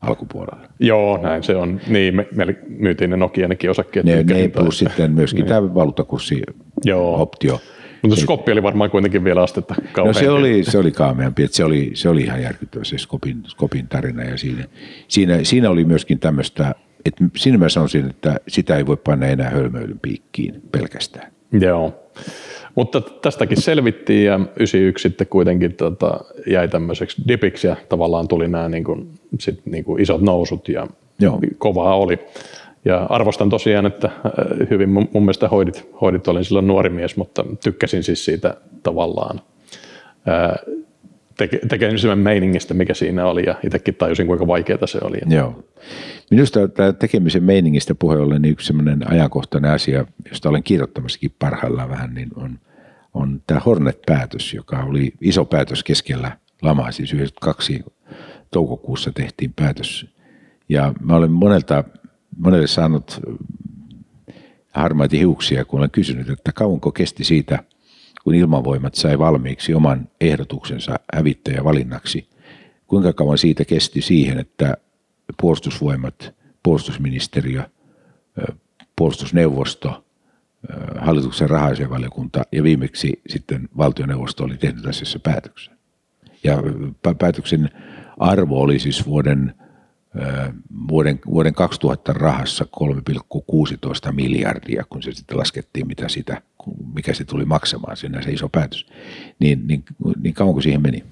[0.00, 0.68] alkupuolella.
[0.80, 1.80] Joo, näin se on.
[1.86, 4.06] Niin, me, me myytiin ne Nokiankin osakkeet.
[4.06, 5.48] Ne, ne plus sitten myöskin niin.
[5.48, 6.42] tämä valuuttakurssi
[6.84, 7.22] Joo.
[7.22, 7.60] optio.
[8.02, 10.20] Mutta Skoppi oli varmaan kuitenkin vielä astetta kauheampi.
[10.20, 13.42] No se oli, se oli kaameampi, että se oli, se oli ihan järkyttävä se Skopin,
[13.46, 14.64] Skopin tarina ja siinä,
[15.08, 19.50] siinä, siinä oli myöskin tämmöistä, että siinä mä sanoisin, että sitä ei voi panna enää
[19.50, 21.32] hölmöilyn piikkiin pelkästään.
[21.52, 22.10] Joo.
[22.74, 28.68] Mutta tästäkin selvittiin ja 91 sitten kuitenkin tota, jäi tämmöiseksi dipiksi ja tavallaan tuli nämä
[28.68, 30.86] niin kuin, sit, niin kuin isot nousut ja
[31.20, 31.40] Joo.
[31.58, 32.18] kovaa oli.
[32.84, 37.16] Ja arvostan tosiaan, että äh, hyvin mun, mun mielestä hoidit, hoidit, olin silloin nuori mies,
[37.16, 39.40] mutta tykkäsin siis siitä tavallaan
[40.26, 40.58] ää,
[41.40, 45.18] teke, tekemisen meiningistä, mikä siinä oli, ja itsekin tajusin, kuinka vaikeaa se oli.
[45.26, 45.64] Joo.
[46.30, 51.88] Minusta tämä tekemisen meiningistä puhe ollen niin yksi sellainen ajankohtainen asia, josta olen kirjoittamassakin parhaillaan
[51.88, 52.58] vähän, niin on,
[53.14, 57.84] on tämä Hornet-päätös, joka oli iso päätös keskellä lamaa, siis 92
[58.50, 60.06] toukokuussa tehtiin päätös.
[60.68, 61.84] Ja mä olen monelta,
[62.36, 63.20] monelle saanut
[64.72, 67.58] harmaita hiuksia, kun olen kysynyt, että kauanko kesti siitä–
[68.24, 72.28] kun ilmavoimat sai valmiiksi oman ehdotuksensa hävittäjävalinnaksi.
[72.86, 74.76] Kuinka kauan siitä kesti siihen, että
[75.40, 77.62] puolustusvoimat, puolustusministeriö,
[78.96, 80.04] puolustusneuvosto,
[80.98, 81.88] hallituksen rahaisen
[82.52, 85.76] ja viimeksi sitten valtioneuvosto oli tehnyt asiassa päätöksen.
[86.44, 86.62] Ja
[87.18, 87.70] päätöksen
[88.18, 89.54] arvo oli siis vuoden,
[90.88, 92.66] vuoden, vuoden 2000 rahassa
[94.06, 96.42] 3,16 miljardia, kun se sitten laskettiin, mitä sitä
[96.94, 98.86] mikä se tuli maksamaan sinne se iso päätös,
[99.38, 99.84] niin, niin,
[100.22, 101.04] niin kauan kuin siihen meni?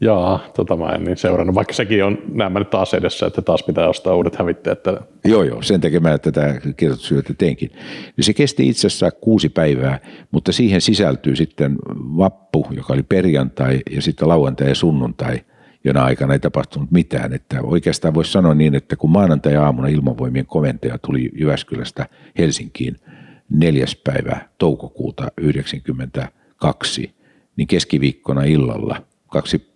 [0.00, 3.62] Jaa, tota mä en niin seurannut, vaikka sekin on näemmä nyt taas edessä, että taas
[3.62, 4.78] pitää ostaa uudet hävittäjät.
[5.24, 7.70] Joo, joo, sen takia mä tätä kirjoitusyötä teinkin.
[8.16, 9.98] Ja se kesti itse asiassa kuusi päivää,
[10.30, 15.40] mutta siihen sisältyy sitten vappu, joka oli perjantai, ja sitten lauantai ja sunnuntai,
[15.84, 17.32] jona aikana ei tapahtunut mitään.
[17.32, 22.06] Että oikeastaan voisi sanoa niin, että kun maanantai-aamuna ilmavoimien komentaja tuli Jyväskylästä
[22.38, 22.96] Helsinkiin–
[23.50, 27.14] neljäs päivä toukokuuta 1992,
[27.56, 29.74] niin keskiviikkona illalla, kaksi,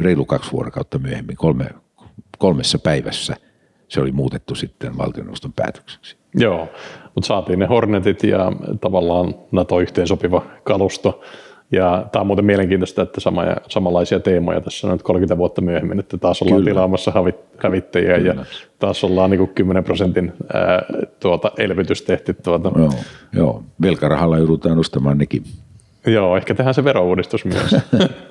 [0.00, 1.70] reilu kaksi vuorokautta myöhemmin, kolme,
[2.38, 3.36] kolmessa päivässä
[3.90, 6.16] se oli muutettu sitten valtioneuvoston päätökseksi.
[6.34, 6.68] Joo,
[7.14, 11.22] mutta saatiin ne Hornetit ja tavallaan NATO-yhteensopiva kalusto
[11.72, 16.00] ja tämä on muuten mielenkiintoista, että sama, samanlaisia teemoja tässä on nyt 30 vuotta myöhemmin,
[16.00, 16.70] että taas ollaan Kyllä.
[16.70, 17.12] tilaamassa
[17.58, 18.34] hävittäjiä Kyllä.
[18.34, 18.44] ja
[18.78, 20.82] taas ollaan niin kuin 10 prosentin ää,
[21.20, 22.34] tuota, elvytys tehty.
[22.34, 22.72] Tuota.
[22.76, 22.90] Joo,
[23.32, 25.44] joo, velkarahalla joudutaan nostamaan nekin.
[26.06, 27.76] Joo, ehkä tehdään se verouudistus myös.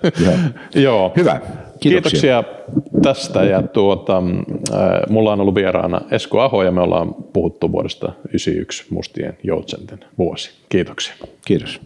[0.75, 1.13] Joo.
[1.15, 1.39] Hyvä.
[1.79, 1.79] Kiitoksia.
[1.79, 2.43] Kiitoksia
[3.01, 3.43] tästä.
[3.43, 4.23] Ja tuota,
[5.09, 10.51] mulla on ollut vieraana Esko Aho ja me ollaan puhuttu vuodesta 1991 mustien joutsenten vuosi.
[10.69, 11.15] Kiitoksia.
[11.45, 11.81] Kiitos.